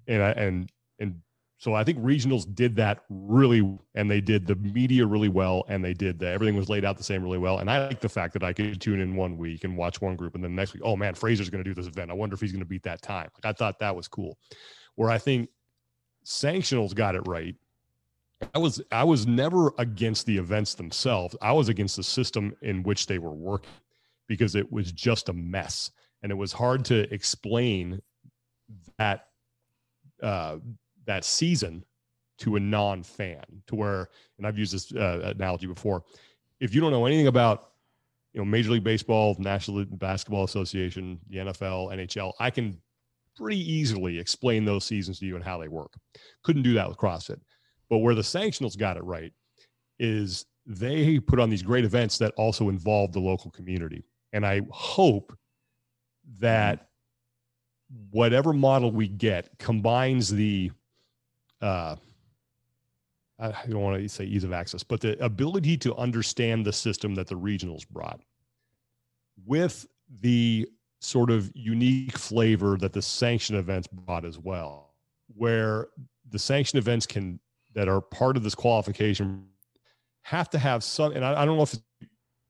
[0.07, 1.21] And I, and, and
[1.57, 5.83] so I think regionals did that really, and they did the media really well, and
[5.83, 7.59] they did the, everything was laid out the same really well.
[7.59, 10.15] And I like the fact that I could tune in one week and watch one
[10.15, 12.11] group, and then the next week, oh man, Fraser's going to do this event.
[12.11, 13.29] I wonder if he's going to beat that time.
[13.35, 14.37] Like I thought that was cool.
[14.95, 15.49] Where I think
[16.25, 17.55] sanctionals got it right
[18.53, 21.35] I was I was never against the events themselves.
[21.41, 23.71] I was against the system in which they were working
[24.27, 25.91] because it was just a mess
[26.23, 28.01] and it was hard to explain
[28.97, 29.27] that
[30.21, 30.57] uh,
[31.09, 31.83] that season
[32.37, 36.03] to a non-fan to where and I've used this uh, analogy before.
[36.59, 37.71] If you don't know anything about
[38.33, 42.79] you know Major League Baseball, National Basketball Association, the NFL, NHL, I can
[43.35, 45.93] pretty easily explain those seasons to you and how they work.
[46.43, 47.39] Couldn't do that with CrossFit.
[47.89, 49.33] But where the sanctionals got it right
[49.97, 54.03] is they put on these great events that also involve the local community.
[54.31, 55.35] And I hope
[56.39, 56.89] that
[58.11, 60.71] whatever model we get combines the
[61.61, 61.95] uh,
[63.39, 67.15] I don't want to say ease of access, but the ability to understand the system
[67.15, 68.19] that the regionals brought
[69.45, 69.87] with
[70.21, 70.67] the
[70.99, 74.93] sort of unique flavor that the sanction events brought as well,
[75.35, 75.87] where
[76.29, 77.39] the sanction events can
[77.75, 79.45] that are part of this qualification
[80.23, 81.75] have to have some, and I, I don't know if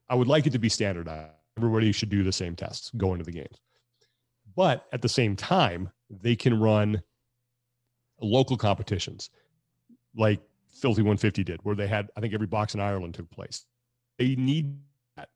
[0.10, 1.34] I would like it to be standardized.
[1.58, 3.60] Everybody should do the same tests going to the games.
[4.56, 7.04] But at the same time, they can run
[8.22, 9.30] local competitions
[10.16, 10.42] like
[10.72, 13.66] Filthy 150 did, where they had, I think every box in Ireland took place.
[14.18, 14.78] They need
[15.18, 15.30] that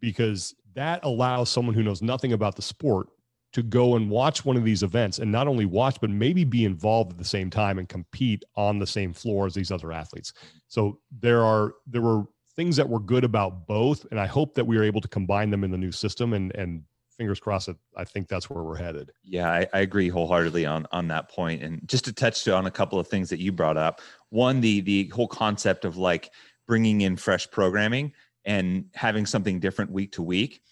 [0.00, 3.08] because that allows someone who knows nothing about the sport
[3.52, 6.64] to go and watch one of these events and not only watch, but maybe be
[6.64, 10.32] involved at the same time and compete on the same floor as these other athletes.
[10.68, 12.24] So there are, there were
[12.54, 14.06] things that were good about both.
[14.10, 16.54] And I hope that we are able to combine them in the new system and,
[16.54, 16.82] and
[17.20, 19.12] fingers crossed that I think that's where we're headed.
[19.22, 21.62] Yeah, I, I, agree wholeheartedly on on that point.
[21.62, 24.00] And just to touch on a couple of things that you brought up,
[24.30, 26.30] one the the whole concept of like
[26.66, 28.14] bringing in fresh programming
[28.46, 30.62] and having something different week to week.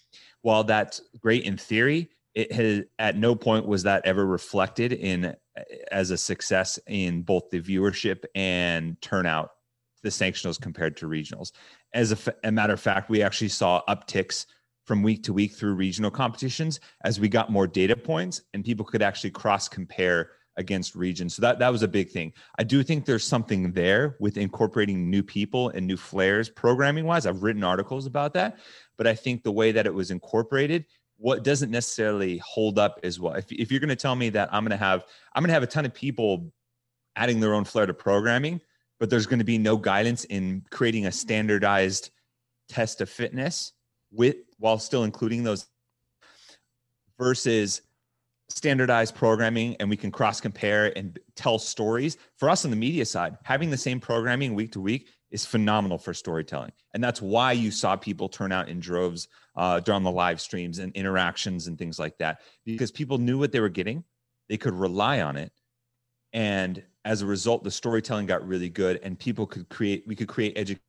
[0.41, 5.25] While that's great in theory, it has at no point was that ever reflected in
[5.25, 5.35] uh,
[5.91, 9.51] as a success in both the viewership and turnout
[10.01, 11.51] the sanctionals compared to regionals.
[11.93, 14.47] As a, a matter of fact, we actually saw upticks
[14.89, 18.83] from week to week through regional competitions as we got more data points and people
[18.83, 21.35] could actually cross compare against regions.
[21.35, 22.33] So that that was a big thing.
[22.57, 27.27] I do think there's something there with incorporating new people and new flares programming wise.
[27.27, 28.57] I've written articles about that,
[28.97, 30.85] but I think the way that it was incorporated
[31.17, 33.33] what doesn't necessarily hold up as well.
[33.33, 35.53] If, if you're going to tell me that I'm going to have I'm going to
[35.53, 36.51] have a ton of people
[37.15, 38.59] adding their own flair to programming,
[38.99, 42.09] but there's going to be no guidance in creating a standardized
[42.69, 43.73] test of fitness
[44.11, 45.67] with while still including those
[47.17, 47.81] versus
[48.49, 52.17] standardized programming and we can cross compare and tell stories.
[52.37, 55.97] For us on the media side having the same programming week to week is phenomenal
[55.97, 56.71] for storytelling.
[56.93, 60.79] And that's why you saw people turn out in droves uh, during the live streams
[60.79, 64.03] and interactions and things like that because people knew what they were getting
[64.49, 65.51] they could rely on it
[66.33, 70.27] and as a result the storytelling got really good and people could create we could
[70.27, 70.81] create education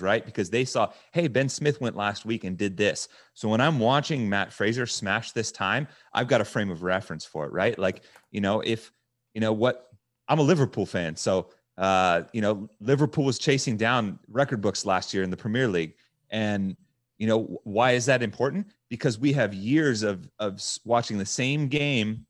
[0.00, 0.24] right?
[0.24, 3.08] Because they saw, hey, Ben Smith went last week and did this.
[3.34, 7.24] So when I'm watching Matt Fraser smash this time, I've got a frame of reference
[7.24, 7.78] for it, right?
[7.78, 8.90] Like, you know, if,
[9.34, 9.90] you know, what
[10.28, 11.16] I'm a Liverpool fan.
[11.16, 15.68] So, uh, you know, Liverpool was chasing down record books last year in the Premier
[15.68, 15.94] League.
[16.30, 16.76] And,
[17.18, 18.68] you know, why is that important?
[18.88, 22.26] Because we have years of, of watching the same game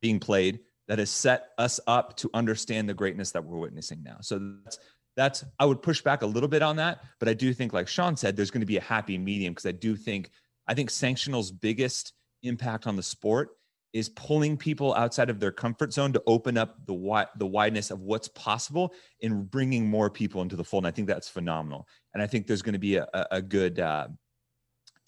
[0.00, 4.16] being played that has set us up to understand the greatness that we're witnessing now.
[4.22, 4.78] So that's
[5.18, 7.88] that's I would push back a little bit on that, but I do think, like
[7.88, 10.30] Sean said, there's going to be a happy medium because I do think
[10.68, 12.12] I think sanctional's biggest
[12.44, 13.56] impact on the sport
[13.92, 17.90] is pulling people outside of their comfort zone to open up the wide the wideness
[17.90, 20.84] of what's possible in bringing more people into the fold.
[20.84, 21.88] And I think that's phenomenal.
[22.14, 24.06] And I think there's going to be a, a good uh,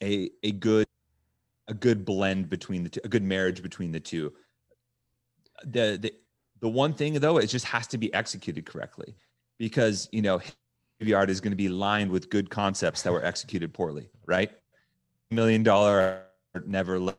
[0.03, 0.89] a a good
[1.69, 4.33] a good blend between the two, a good marriage between the two.
[5.63, 6.13] The the
[6.59, 9.15] the one thing though, it just has to be executed correctly
[9.61, 10.41] because you know
[10.99, 14.51] graveyard is going to be lined with good concepts that were executed poorly, right?
[15.31, 16.25] Million dollar
[16.67, 17.15] never,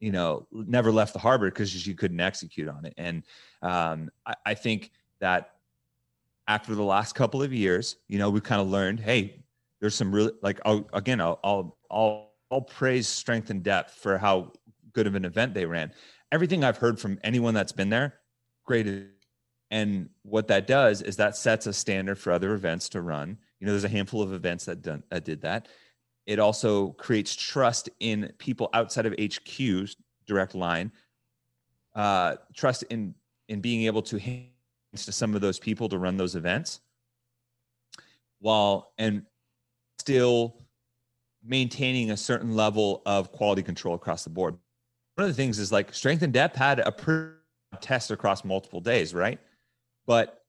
[0.00, 2.94] you know, never left the harbor because you couldn't execute on it.
[2.96, 3.24] And
[3.60, 5.56] um, I, I think that
[6.48, 9.44] after the last couple of years, you know, we kind of learned, hey,
[9.80, 14.18] there's some really like I'll, again, I'll, I'll I'll I'll praise strength and depth for
[14.18, 14.52] how
[14.92, 15.92] good of an event they ran.
[16.30, 18.14] Everything I've heard from anyone that's been there,
[18.64, 18.86] great
[19.72, 23.38] and what that does is that sets a standard for other events to run.
[23.58, 25.66] You know, there's a handful of events that, done, did that.
[26.26, 29.96] It also creates trust in people outside of HQ's
[30.26, 30.92] direct line,
[31.96, 33.14] uh, trust in
[33.48, 34.48] in being able to hand
[34.94, 36.80] to some of those people to run those events,
[38.40, 39.24] while and
[39.98, 40.66] still
[41.42, 44.54] maintaining a certain level of quality control across the board.
[45.14, 47.32] One of the things is like strength and depth had a pretty
[47.80, 49.40] test across multiple days, right?
[50.06, 50.42] But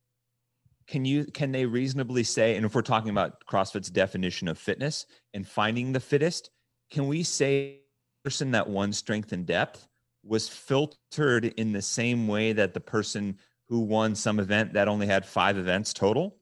[0.88, 5.06] can you can they reasonably say, and if we're talking about CrossFit's definition of fitness
[5.34, 6.50] and finding the fittest,
[6.92, 7.80] can we say
[8.24, 9.88] person that won strength and depth
[10.24, 13.38] was filtered in the same way that the person
[13.68, 16.38] who won some event that only had five events total?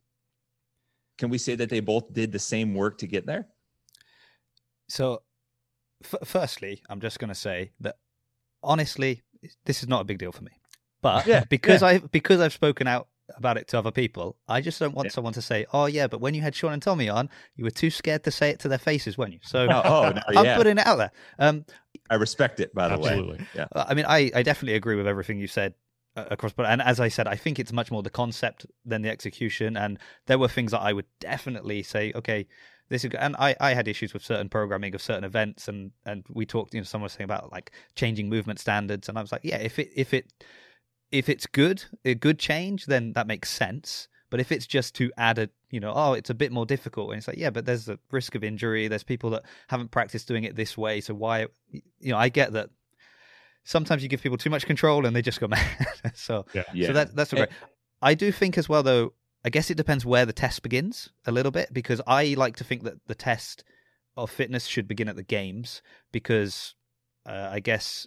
[1.18, 3.48] Can we say that they both did the same work to get there?
[4.90, 5.22] So,
[6.04, 7.98] f- firstly, I'm just going to say that
[8.64, 9.22] honestly,
[9.66, 10.52] this is not a big deal for me.
[11.02, 11.88] But yeah, because yeah.
[11.88, 15.12] I because I've spoken out about it to other people, I just don't want yeah.
[15.12, 17.72] someone to say, "Oh yeah, but when you had Sean and Tommy on, you were
[17.72, 20.58] too scared to say it to their faces, weren't you?" So oh, oh no, I'm
[20.58, 21.12] putting it out there.
[21.40, 21.66] Um,
[22.10, 23.38] I respect it, by the Absolutely.
[23.38, 23.48] way.
[23.56, 23.68] Yeah.
[23.74, 25.76] I mean, I, I definitely agree with everything you said
[26.18, 29.02] uh, across but and as i said i think it's much more the concept than
[29.02, 32.46] the execution and there were things that i would definitely say okay
[32.90, 36.26] this is and i i had issues with certain programming of certain events and and
[36.28, 39.32] we talked you know someone was saying about like changing movement standards and i was
[39.32, 40.34] like yeah if it if it
[41.12, 45.12] if it's good a good change then that makes sense but if it's just to
[45.18, 47.66] add a you know oh it's a bit more difficult and it's like yeah but
[47.66, 51.14] there's a risk of injury there's people that haven't practiced doing it this way so
[51.14, 52.70] why you know i get that
[53.64, 55.88] sometimes you give people too much control and they just go mad.
[56.14, 56.64] so Yeah.
[56.74, 56.88] Yeah.
[56.88, 57.50] so that that's great.
[58.02, 59.14] I do think as well though.
[59.44, 62.64] I guess it depends where the test begins a little bit because I like to
[62.64, 63.64] think that the test
[64.16, 65.82] of fitness should begin at the games
[66.12, 66.76] because
[67.26, 68.06] uh, I guess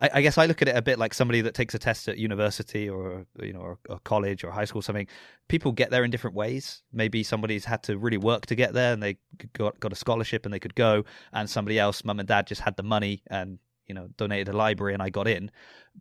[0.00, 2.08] I, I guess I look at it a bit like somebody that takes a test
[2.08, 5.06] at university or you know or, or college or high school or something.
[5.48, 6.82] People get there in different ways.
[6.92, 9.18] Maybe somebody's had to really work to get there and they
[9.54, 12.60] got got a scholarship and they could go, and somebody else, mum and dad, just
[12.60, 15.50] had the money and you know donated a library and I got in.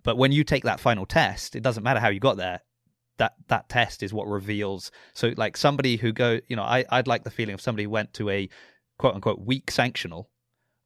[0.04, 2.62] But when you take that final test, it doesn't matter how you got there.
[3.18, 4.92] That that test is what reveals.
[5.14, 8.14] So like somebody who go, you know, I I'd like the feeling of somebody went
[8.16, 8.50] to a
[8.98, 10.26] quote unquote weak sanctional,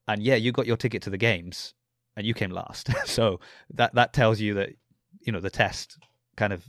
[0.08, 1.74] and yeah, you got your ticket to the games
[2.16, 2.90] and you came last.
[3.06, 3.40] so
[3.74, 4.70] that that tells you that
[5.22, 5.98] you know the test
[6.36, 6.64] kind of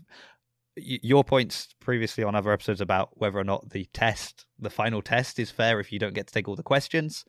[0.77, 5.39] your points previously on other episodes about whether or not the test, the final test,
[5.39, 7.25] is fair if you don't get to take all the questions.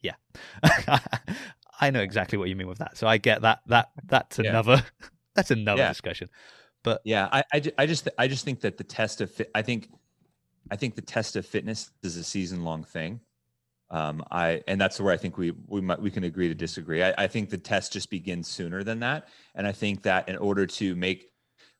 [0.00, 0.14] Yeah,
[1.80, 2.96] I know exactly what you mean with that.
[2.96, 3.60] So I get that.
[3.66, 4.50] That that's Yeah.
[4.50, 4.82] another
[5.34, 5.88] that's another Yeah.
[5.88, 6.28] discussion.
[6.82, 9.62] But yeah, I, I, I just I just think that the test of fit I
[9.62, 9.88] think
[10.70, 13.20] I think the test of fitness is a season long thing.
[13.92, 17.02] Um, I and that's where I think we we might we can agree to disagree.
[17.02, 20.36] I, I think the test just begins sooner than that, and I think that in
[20.36, 21.30] order to make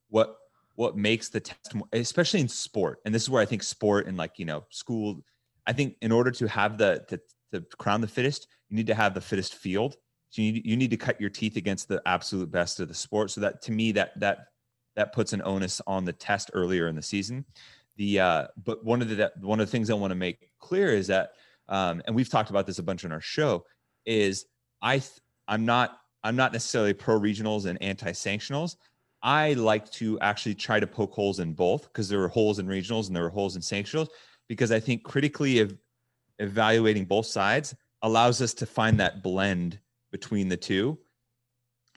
[0.08, 0.36] what
[0.74, 4.06] what makes the test, more, especially in sport, and this is where I think sport
[4.06, 5.24] and like you know school,
[5.66, 7.20] I think in order to have the the
[7.52, 9.96] to crown the fittest, you need to have the fittest field.
[10.30, 12.94] So you need, you need to cut your teeth against the absolute best of the
[12.94, 13.30] sport.
[13.30, 14.46] So that to me that that
[14.96, 17.44] that puts an onus on the test earlier in the season.
[17.96, 20.90] The uh, but one of the one of the things I want to make clear
[20.90, 21.32] is that,
[21.68, 23.64] um, and we've talked about this a bunch on our show,
[24.04, 24.46] is
[24.80, 28.76] I th- I'm not I'm not necessarily pro regionals and anti sanctionals.
[29.22, 32.66] I like to actually try to poke holes in both because there are holes in
[32.66, 34.08] regionals and there are holes in sanctionals
[34.48, 35.78] because I think critically ev-
[36.40, 39.78] evaluating both sides allows us to find that blend
[40.10, 40.98] between the two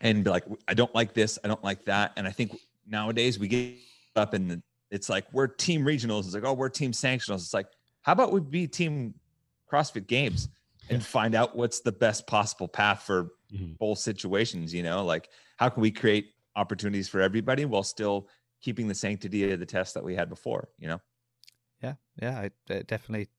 [0.01, 2.13] and be like, I don't like this, I don't like that.
[2.15, 3.75] And I think nowadays we get
[4.15, 4.61] up and
[4.91, 6.25] it's like we're team regionals.
[6.25, 7.37] It's like, oh, we're team sanctionals.
[7.37, 7.67] It's like,
[8.03, 9.15] how about we be team
[9.75, 10.49] CrossFit games
[10.89, 13.77] and find out what's the best possible path for Mhm.
[13.77, 15.03] both situations, you know?
[15.03, 18.29] Like how can we create opportunities for everybody while still
[18.61, 21.01] keeping the sanctity of the test that we had before, you know?
[21.81, 23.29] Yeah, yeah, I uh, definitely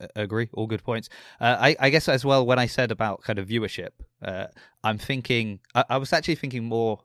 [0.00, 0.48] uh, agree.
[0.52, 1.08] All good points.
[1.40, 3.90] Uh, I, I guess as well when I said about kind of viewership,
[4.22, 4.48] uh,
[4.84, 5.60] I'm thinking.
[5.74, 7.00] I, I was actually thinking more.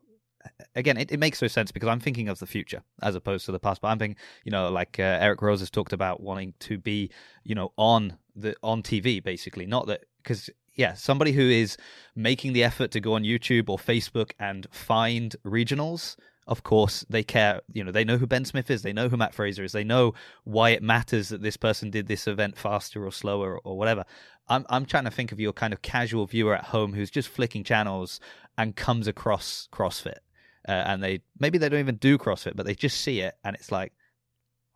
[0.76, 3.52] Again, it, it makes no sense because I'm thinking of the future as opposed to
[3.52, 3.82] the past.
[3.82, 7.10] But I'm thinking, you know, like uh, Eric Roza has talked about wanting to be,
[7.44, 11.78] you know, on the on TV basically, not that because yeah, somebody who is
[12.16, 16.18] making the effort to go on YouTube or Facebook and find regionals
[16.48, 19.18] of course they care you know they know who ben smith is they know who
[19.18, 23.06] matt fraser is they know why it matters that this person did this event faster
[23.06, 24.06] or slower or whatever
[24.48, 27.28] i'm i'm trying to think of your kind of casual viewer at home who's just
[27.28, 28.20] flicking channels
[28.58, 30.20] and comes across crossfit
[30.68, 33.56] uh, and they maybe they don't even do crossfit but they just see it and
[33.56, 33.94] it's like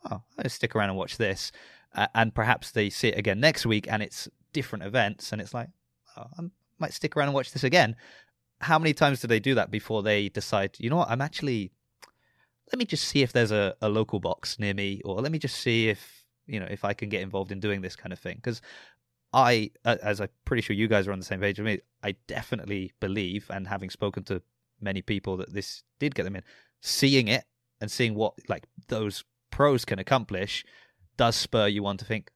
[0.10, 1.52] oh i'll stick around and watch this.
[1.96, 5.56] Uh, and perhaps they see it again next week and it's different events and it's
[5.56, 5.70] like
[6.18, 6.44] oh, i
[6.78, 7.96] might stick around and watch this again.
[8.62, 11.72] How many times do they do that before they decide, you know what, I'm actually
[12.72, 15.40] let me just see if there's a, a local box near me, or let me
[15.40, 18.20] just see if you know if I can get involved in doing this kind of
[18.20, 18.36] thing.
[18.36, 18.62] Because
[19.34, 22.16] I, as I'm pretty sure you guys are on the same page with me, I
[22.28, 24.42] definitely believe, and having spoken to
[24.82, 26.44] many people that this did get them in,
[26.82, 27.46] seeing it
[27.82, 30.66] and seeing what like those pros can accomplish
[31.18, 32.32] does spur you on to think,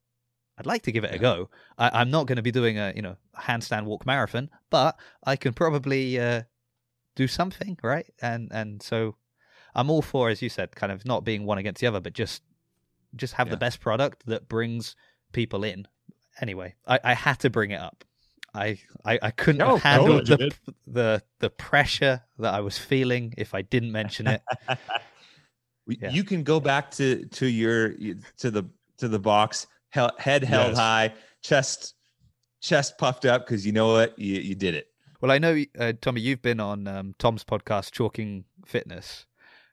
[0.58, 1.50] I'd like to give it a go.
[1.78, 5.36] I, I'm not going to be doing a you know handstand walk marathon, but I
[5.36, 6.44] can probably uh,
[7.16, 8.06] do something, right?
[8.22, 9.16] And and so
[9.76, 12.14] I'm all for, as you said, kind of not being one against the other, but
[12.14, 12.44] just
[13.16, 14.96] just have the best product that brings
[15.32, 15.88] people in.
[16.42, 18.04] Anyway, I, I had to bring it up.
[18.54, 22.78] I I, I couldn't No, have handled totally, the, the the pressure that I was
[22.78, 24.42] feeling if I didn't mention it.
[25.86, 26.12] Yeah.
[26.12, 27.90] You can go back to to your
[28.38, 28.64] to the
[29.00, 30.78] to the box, hel- head held Yes.
[30.78, 31.96] high, chest
[32.62, 34.88] chest puffed up because you know what you you did it.
[35.20, 39.26] Well, I know, uh, Tommy, you've been on um, Tom's podcast, Chalking Fitness.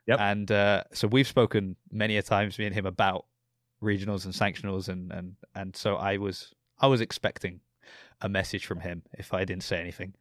[0.07, 0.19] Yep.
[0.21, 3.27] And uh, so we've spoken many a times, me and him, about
[3.81, 7.61] regionals and sanctionals, and and and so I was I was expecting
[8.21, 10.15] a message from him if I didn't say anything.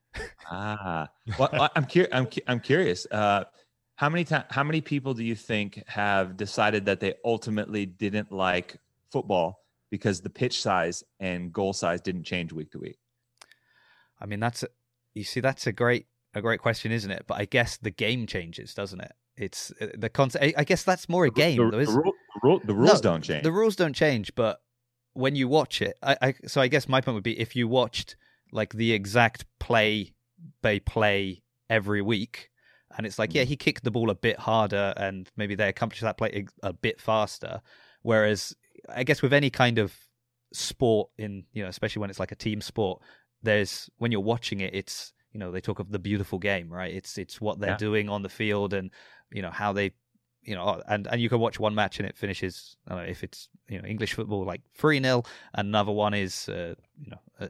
[0.49, 2.13] Ah, well, I'm curious.
[2.13, 3.05] I'm cu- I'm curious.
[3.11, 3.45] Uh,
[3.95, 8.31] how many times how many people do you think have decided that they ultimately didn't
[8.31, 8.77] like
[9.11, 12.99] football because the pitch size and goal size didn't change week to week?
[14.21, 14.67] I mean, that's a,
[15.13, 17.25] you see, that's a great a great question, isn't it?
[17.27, 19.11] But I guess the game changes, doesn't it?
[19.35, 20.53] It's uh, the concept.
[20.57, 21.77] I guess that's more a game, the.
[21.77, 22.01] The, the,
[22.41, 23.43] rule, the rules No, don't change.
[23.43, 24.61] The rules don't change, but
[25.13, 27.67] when you watch it, I, I so I guess my point would be if you
[27.67, 28.15] watched
[28.51, 30.13] like the exact play
[30.61, 32.49] they play every week,
[32.97, 33.47] and it's like, yeah, mm.
[33.47, 36.99] he kicked the ball a bit harder, and maybe they accomplished that play a bit
[37.01, 37.61] faster.
[38.01, 38.55] Whereas,
[38.93, 39.93] I guess with any kind of
[40.53, 43.01] sport in you know, especially when it's like a team sport,
[43.43, 46.93] there's when you're watching it, it's you know they talk of the beautiful game, right?
[46.93, 47.77] It's it's what they're Yeah.
[47.77, 48.91] doing on the field and
[49.31, 49.91] you know how they
[50.49, 53.09] you know and and you can watch one match and it finishes I don't know,
[53.09, 56.73] if it's you know English football like 3-0 and another one is uh,
[57.03, 57.45] you know a,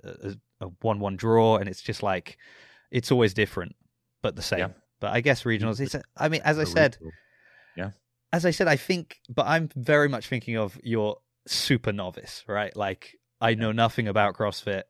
[0.61, 2.37] a, a 1-1 draw and it's just like
[2.91, 3.75] it's always different
[4.21, 4.67] but the same Yeah.
[4.99, 7.13] but I guess regionals it's I mean as I said regional.
[8.33, 12.75] as I said I think but I'm very much thinking of your super novice right
[12.75, 14.83] like I know nothing about CrossFit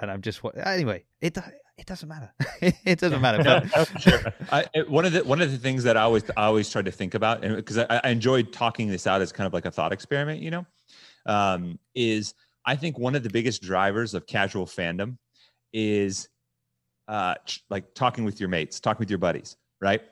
[0.00, 1.38] and I'm just wa- anyway it
[1.76, 4.20] it doesn't matter it doesn't matter but sure.
[4.50, 6.84] I, it- one of the one of the things that I always I always tried
[6.86, 9.64] to think about, and because I, I enjoyed talking this out as kind of like
[9.66, 10.66] a thought experiment, you know,
[11.26, 15.18] um, is I think one of the biggest drivers of casual fandom
[15.72, 16.28] is
[17.08, 20.02] uh, ch- like talking with your mates, talking with your buddies, right?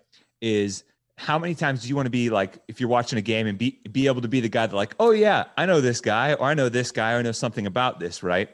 [0.40, 0.84] Is
[1.18, 3.56] how many times do you want to be like if you're watching a game and
[3.56, 6.34] be be able to be the guy that like, oh yeah, I know this guy,
[6.34, 8.50] or I know this guy, or I know something about this, right?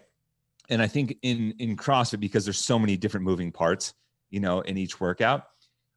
[0.69, 3.95] And I think in in CrossFit because there's so many different moving parts,
[4.31, 5.45] you know, in each workout.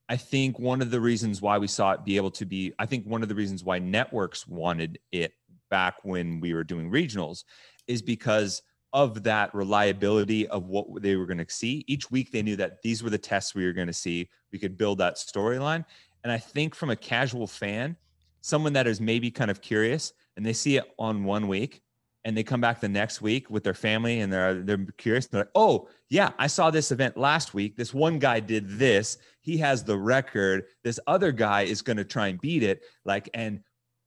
[0.10, 2.86] I think one of the reasons why we saw it be able to be, I
[2.86, 5.32] think one of the reasons why networks wanted it
[5.70, 7.46] back when we were doing regionals
[7.88, 8.62] is because
[8.94, 11.86] of that reliability of what they were going to see.
[11.88, 14.30] Each week they knew that these were the tests we were going to see.
[14.52, 15.86] We could build that storyline.
[16.24, 17.96] And I think from a casual fan,
[18.42, 21.82] someone that is maybe kind of curious and they see it on one week
[22.24, 25.28] and they come back the next week with their family and they're they're curious.
[25.28, 27.76] They're like, oh yeah, I saw this event last week.
[27.76, 29.18] This one guy did this.
[29.42, 30.66] He has the record.
[30.84, 32.84] This other guy is going to try and beat it.
[33.06, 33.62] Like, and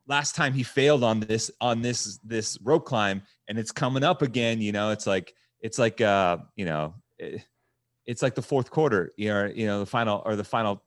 [0.06, 4.22] last time he failed on this on this this rope climb, and it's coming up
[4.22, 4.60] again.
[4.60, 7.38] You know, it's like it's like uh, you know, eh,
[8.06, 9.10] it's like the fourth quarter.
[9.16, 10.84] You know, you know the final or the final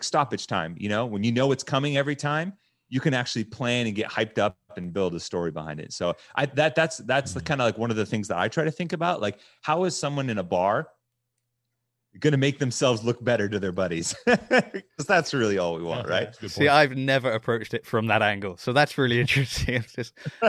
[0.00, 0.76] stoppage time.
[0.78, 2.52] You know, when you know it's coming every time,
[2.88, 5.92] you can actually plan and get hyped up and build a story behind it.
[5.92, 8.48] So I that that's that's the kind of like one of the things that I
[8.48, 9.20] try to think about.
[9.20, 10.88] Like, how is someone in a bar
[12.20, 14.14] going to make themselves look better to their buddies?
[14.26, 16.24] Because that's really all we want, Yeah, right?
[16.24, 16.68] that's a good See.
[16.68, 19.74] I've never approached it from that angle, so that's really interesting.
[19.76, 20.14] It's just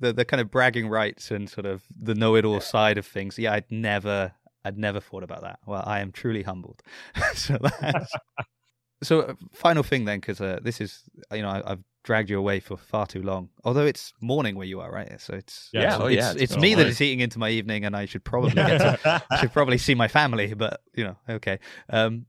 [0.00, 3.38] the the kind of bragging rights and sort of the know-it-all side of things.
[3.38, 4.32] Yeah, I'd never,
[4.64, 5.60] I'd never thought about that.
[5.66, 6.82] Well, I am truly humbled.
[7.34, 8.12] so that's
[9.02, 9.20] so.
[9.22, 12.60] uh, Final thing then, because uh, this is, you know, I, I've dragged you away
[12.60, 13.50] for far too long.
[13.64, 15.20] Although it's morning where you are, right?
[15.20, 17.38] So it's Yeah, Yeah, it's, oh, yeah, it's it's still me that is eating into
[17.38, 20.54] my evening, and I should probably get to, should probably see my family.
[20.54, 21.58] But you know, okay.
[21.90, 22.26] Um,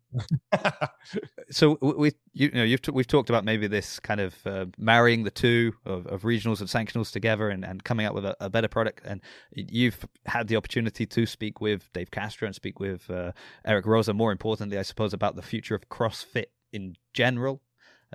[1.52, 4.66] so w- we you know you've t- we've talked about maybe this kind of uh,
[4.80, 8.36] marrying the two of, of regionals and sanctionals together and, and coming up with a,
[8.40, 9.22] a better product and
[9.52, 13.32] you've had the opportunity to speak with Dave Castro and speak with uh,
[13.66, 17.62] Eric Roza more importantly I suppose about the future of CrossFit in general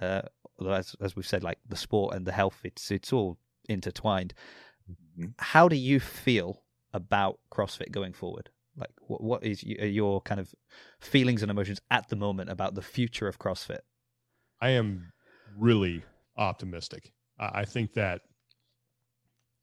[0.00, 0.22] uh,
[0.66, 3.38] although as, as we've said like the sport and the health it's it's all
[3.68, 4.32] intertwined
[5.18, 5.34] Mhm.
[5.38, 10.54] how do you feel about CrossFit going forward like what, what is your kind of
[11.00, 13.80] feelings and emotions at the moment about the future of CrossFit
[14.60, 15.12] I am
[15.56, 16.02] really
[16.36, 17.12] optimistic.
[17.38, 18.22] I I think that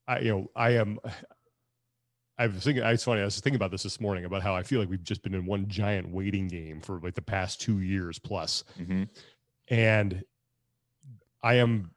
[0.07, 0.99] I, you know, I am.
[2.37, 2.83] I was thinking.
[2.83, 3.21] It's funny.
[3.21, 5.33] I was thinking about this this morning about how I feel like we've just been
[5.33, 9.09] in one giant waiting game for like the past two years plus, Mhm.
[9.67, 10.23] and
[11.41, 11.91] I am.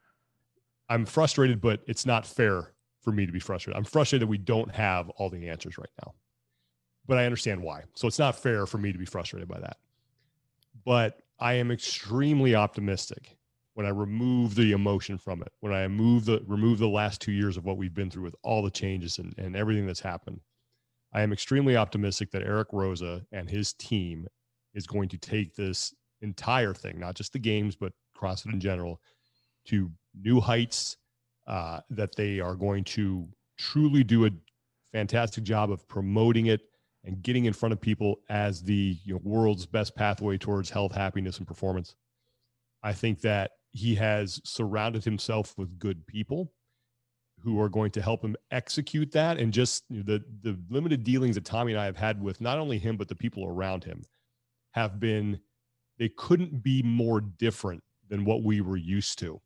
[0.89, 3.77] I'm frustrated, but it's not fair for me to be frustrated.
[3.77, 6.13] I'm frustrated that we don't have all the answers right now,
[7.07, 7.83] but I understand why.
[7.95, 9.77] So it's not fair for me to be frustrated by that.
[10.85, 13.37] But I am extremely optimistic
[13.73, 17.31] when I remove the emotion from it, when I move the remove the last two
[17.31, 20.41] years of what we've been through with all the changes and, and everything that's happened.
[21.13, 24.27] I am extremely optimistic that Eric Roza and his team
[24.73, 28.99] is going to take this entire thing, not just the games, but CrossFit in general,
[29.65, 30.97] to new heights.
[31.45, 34.29] Uh, that they are going to truly do a
[34.93, 36.61] fantastic job of promoting it
[37.03, 40.93] and getting in front of people as the you know, world's best pathway towards health,
[40.93, 41.95] happiness, and performance.
[42.81, 46.53] I think that he has surrounded himself with good people
[47.43, 49.37] who are going to help him execute that.
[49.37, 52.77] And just the the limited dealings that Tommy and I have had with not only
[52.77, 54.03] him but the people around him
[54.71, 55.39] have been
[55.99, 59.41] they couldn't be more different than what we were used to.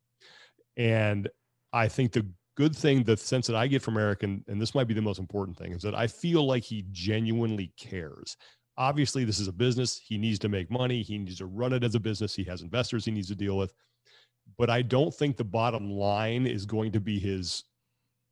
[0.78, 1.28] And
[1.72, 2.26] I think the
[2.56, 5.02] good thing, the sense that I get from Eric, and, and this might be the
[5.02, 8.36] most important thing, is that I feel like he genuinely cares.
[8.76, 9.98] Obviously, this is a business.
[9.98, 11.02] He needs to make money.
[11.02, 12.34] He needs to run it as a business.
[12.34, 13.72] He has investors he needs to deal with.
[14.56, 17.64] But I don't think the bottom line is going to be his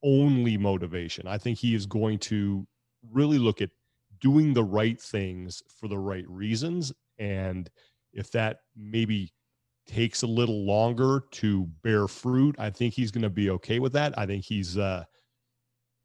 [0.03, 1.27] only motivation.
[1.27, 2.65] I think he is going to
[3.11, 3.69] really look at
[4.19, 6.93] doing the right things for the right reasons.
[7.19, 7.69] And
[8.13, 9.31] if that maybe
[9.87, 13.93] takes a little longer to bear fruit, I think he's going to be okay with
[13.93, 14.17] that.
[14.17, 15.05] I think he's uh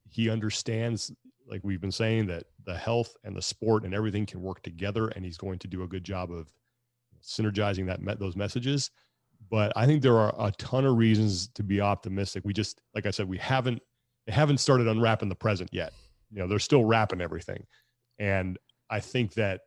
[0.09, 1.11] he understands
[1.47, 5.09] like we've been saying that the health and the sport and everything can work together
[5.09, 6.53] and he's going to do a good job of
[7.23, 8.91] synergizing that met those messages.
[9.51, 12.45] But i think there are a ton of reasons to be optimistic.
[12.45, 13.83] We just like i said we haven't
[14.27, 15.93] they haven't started unwrapping the present yet.
[16.31, 17.67] You know they're still wrapping everything.
[18.19, 18.59] And
[18.91, 19.63] i think that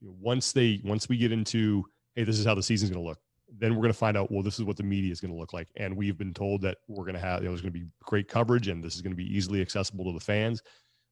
[0.00, 3.18] once they once we get into hey this is how the season's going to look
[3.58, 5.38] then we're going to find out well this is what the media is going to
[5.38, 7.72] look like and we've been told that we're going to have you know there's going
[7.72, 10.62] to be great coverage and this is going to be easily accessible to the fans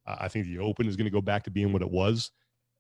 [0.07, 2.31] uh, i think the open is going to go back to being what it was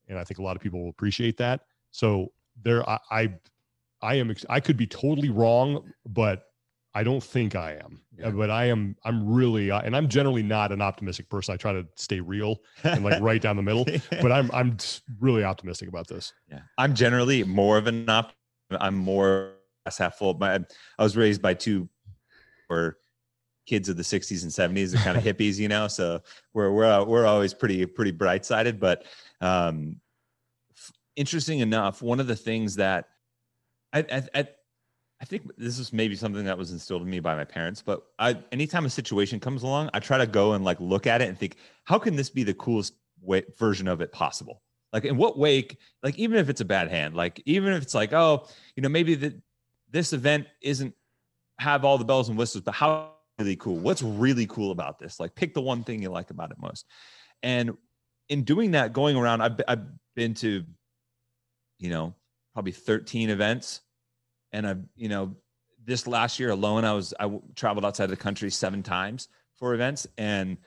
[0.08, 2.32] and i think a lot of people will appreciate that so
[2.62, 3.34] there i i,
[4.00, 6.44] I am i could be totally wrong but
[6.94, 8.30] I don't think I am, yeah.
[8.30, 8.96] but I am.
[9.04, 11.54] I'm really, and I'm generally not an optimistic person.
[11.54, 13.86] I try to stay real and like right down the middle.
[14.20, 14.76] But I'm, I'm
[15.20, 16.32] really optimistic about this.
[16.50, 18.32] Yeah, I'm generally more of an op.
[18.70, 19.52] I'm more
[19.84, 20.34] glass half full.
[20.34, 20.54] My,
[20.98, 21.88] I was raised by two,
[22.68, 22.98] or
[23.66, 25.88] kids of the 60s and 70s, the kind of hippies, you know.
[25.88, 26.20] So
[26.54, 28.80] we're we're we're always pretty pretty bright sided.
[28.80, 29.04] But
[29.40, 29.96] um,
[31.16, 33.08] interesting enough, one of the things that
[33.92, 34.48] I, I, I
[35.20, 38.02] I think this is maybe something that was instilled in me by my parents, but
[38.18, 41.28] I anytime a situation comes along, I try to go and like look at it
[41.28, 44.62] and think, how can this be the coolest way, version of it possible?
[44.92, 47.94] Like in what wake, like even if it's a bad hand, like even if it's
[47.94, 49.34] like, oh, you know, maybe that
[49.90, 50.94] this event isn't
[51.58, 53.76] have all the bells and whistles, but how really cool?
[53.76, 55.20] What's really cool about this?
[55.20, 56.86] Like pick the one thing you like about it most.
[57.42, 57.76] And
[58.28, 59.86] in doing that, going around, I've, I've
[60.16, 60.64] been to,
[61.78, 62.14] you know,
[62.54, 63.82] probably 13 events
[64.52, 65.36] and I've you know
[65.84, 69.74] this last year alone, I was I traveled outside of the country seven times for
[69.74, 70.58] events, and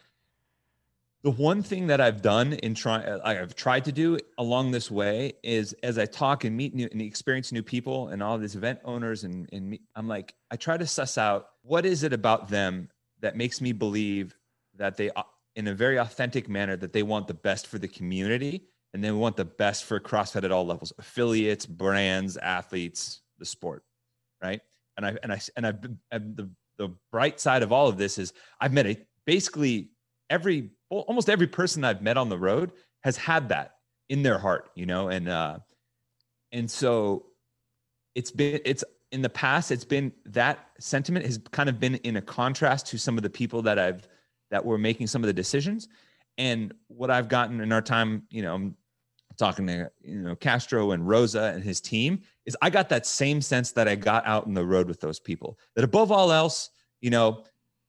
[1.24, 5.34] the one thing that I've done in trying, I've tried to do along this way
[5.44, 8.80] is as I talk and meet new and experience new people and all these event
[8.84, 12.50] owners, and, and me, I'm like, I try to suss out what is it about
[12.50, 14.36] them that makes me believe
[14.78, 15.12] that they,
[15.56, 18.64] in a very authentic manner, that they want the best for the community
[18.94, 23.84] and they want the best for CrossFit at all levels, affiliates, brands, athletes, the sport,
[24.42, 24.62] right?
[24.98, 25.80] And I and I and I've
[26.12, 29.92] and the the bright side of all of this is I've met a, basically
[30.30, 32.72] every almost every person I've met on the road
[33.04, 33.76] has had that
[34.10, 35.60] in their heart, you know, and uh,
[36.52, 37.26] and so
[38.14, 42.18] it's been it's in the past it's been that sentiment has kind of been in
[42.18, 44.08] a contrast to some of the people that I've
[44.52, 45.88] that were making some of the decisions
[46.38, 48.74] and what I've gotten in our time, you know,
[49.38, 53.42] talking to you know Castro and Roza and his team is I got that same
[53.42, 55.58] sense that I got out in the road with those people.
[55.76, 56.70] That above all else,
[57.00, 57.44] you know,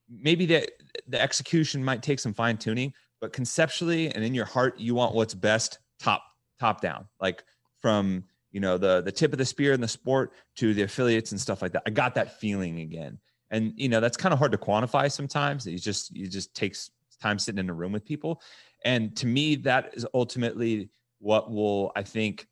[0.09, 0.69] maybe the
[1.09, 5.15] the execution might take some fine tuning, but conceptually and in your heart, you want
[5.15, 6.23] what's best top
[6.59, 7.45] top down, like
[7.81, 11.33] from you know the the tip of the spear in the sport to the affiliates
[11.33, 11.83] and stuff like that.
[11.87, 13.19] I got that feeling again,
[13.51, 15.67] and you know that's kind of hard to quantify sometimes.
[15.67, 16.91] You just you just takes
[17.21, 18.43] time sitting in a room with people,
[18.85, 22.47] and to me that is ultimately what will I think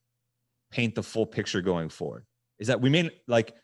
[0.70, 2.24] paint the full picture going forward.
[2.58, 3.54] Is that we may like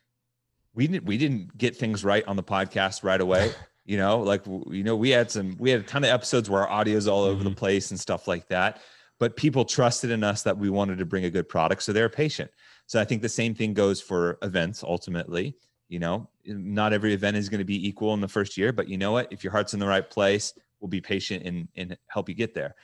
[0.74, 3.52] we didn't we didn't get things right on the podcast right away.
[3.86, 6.66] you know, like you know, we had some we had a ton of episodes where
[6.66, 7.50] our audio's all over mm-hmm.
[7.50, 8.80] the place and stuff like that.
[9.18, 12.08] But people trusted in us that we wanted to bring a good product, so they're
[12.08, 12.50] patient.
[12.86, 15.56] So I think the same thing goes for events ultimately.
[15.88, 18.88] You know, not every event is going to be equal in the first year, but
[18.88, 19.32] you know what?
[19.32, 22.54] If your heart's in the right place, we'll be patient and, and help you get
[22.54, 22.74] there.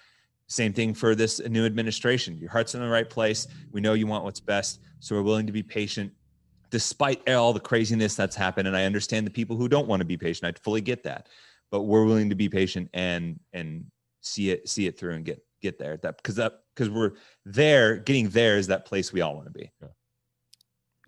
[0.47, 2.39] Same thing for this new administration.
[2.39, 3.49] Your heart's in the right place.
[3.73, 4.81] We know you want what's best.
[5.01, 6.13] So we're willing to be patient
[6.73, 8.67] despite all the craziness that's happened.
[8.67, 10.57] And I understand the people who don't want to be patient.
[10.57, 11.29] I fully get that.
[11.71, 13.85] But we're willing to be patient and and
[14.23, 15.99] see it see it through and get get there.
[15.99, 17.13] That because that because we're
[17.45, 19.71] there, getting there is that place we all want to be.
[19.81, 19.89] Yeah.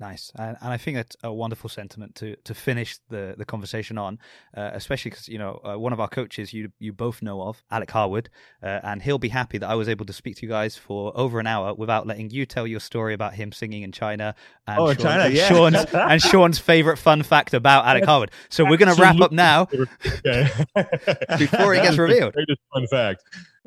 [0.01, 3.97] Nice, and, and I think that's a wonderful sentiment to to finish the the conversation
[3.97, 4.19] on,
[4.57, 7.63] uh, especially because you know uh, one of our coaches you you both know of,
[7.71, 8.29] Alec Harwood,
[8.61, 11.17] uh, and he'll be happy that I was able to speak to you guys for
[11.17, 14.35] over an hour without letting you tell your story about him singing in China
[14.67, 15.49] and, oh, Sean, China, and yeah.
[15.49, 18.33] Sean's and Sean's favorite fun fact about Alec Harwood.
[18.49, 19.65] So we're going to wrap up now
[21.39, 22.35] before it gets revealed.
[22.35, 23.23] Greatest fun fact.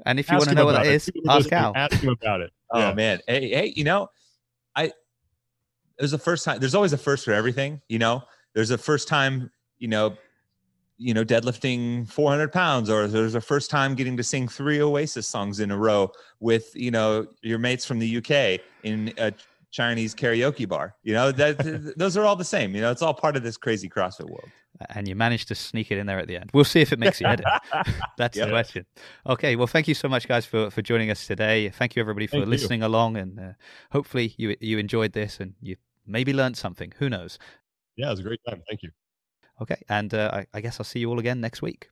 [0.05, 0.93] And if you want to know what that it.
[0.93, 1.71] is, ask Al.
[1.73, 2.51] Ask him about it.
[2.69, 2.93] Oh yeah.
[2.93, 4.07] man, hey, hey, you know, I
[5.99, 6.59] there's a first time.
[6.59, 7.81] There's always a first for everything.
[7.89, 8.23] You know,
[8.53, 9.51] there's a first time.
[9.79, 10.17] You know,
[10.97, 15.27] you know, deadlifting 400 pounds, or there's a first time getting to sing three Oasis
[15.27, 19.33] songs in a row with you know your mates from the UK in a
[19.71, 20.95] Chinese karaoke bar.
[21.03, 22.75] You know, that those are all the same.
[22.75, 24.49] You know, it's all part of this crazy CrossFit world.
[24.91, 26.51] And you managed to sneak it in there at the end.
[26.53, 27.45] We'll see if it makes the edit.
[28.17, 28.47] That's yep.
[28.47, 28.85] the question.
[29.25, 31.69] Okay, well, thank you so much, guys, for for joining us today.
[31.69, 32.87] Thank you, everybody, for thank listening you.
[32.87, 33.53] along, and uh,
[33.91, 35.75] hopefully you you enjoyed this and you
[36.07, 36.93] maybe learned something.
[36.97, 37.37] Who knows?
[37.95, 38.63] Yeah, it was a great time.
[38.67, 38.91] Thank you.
[39.61, 41.89] Okay, and uh, I, I guess I'll see you all again next week.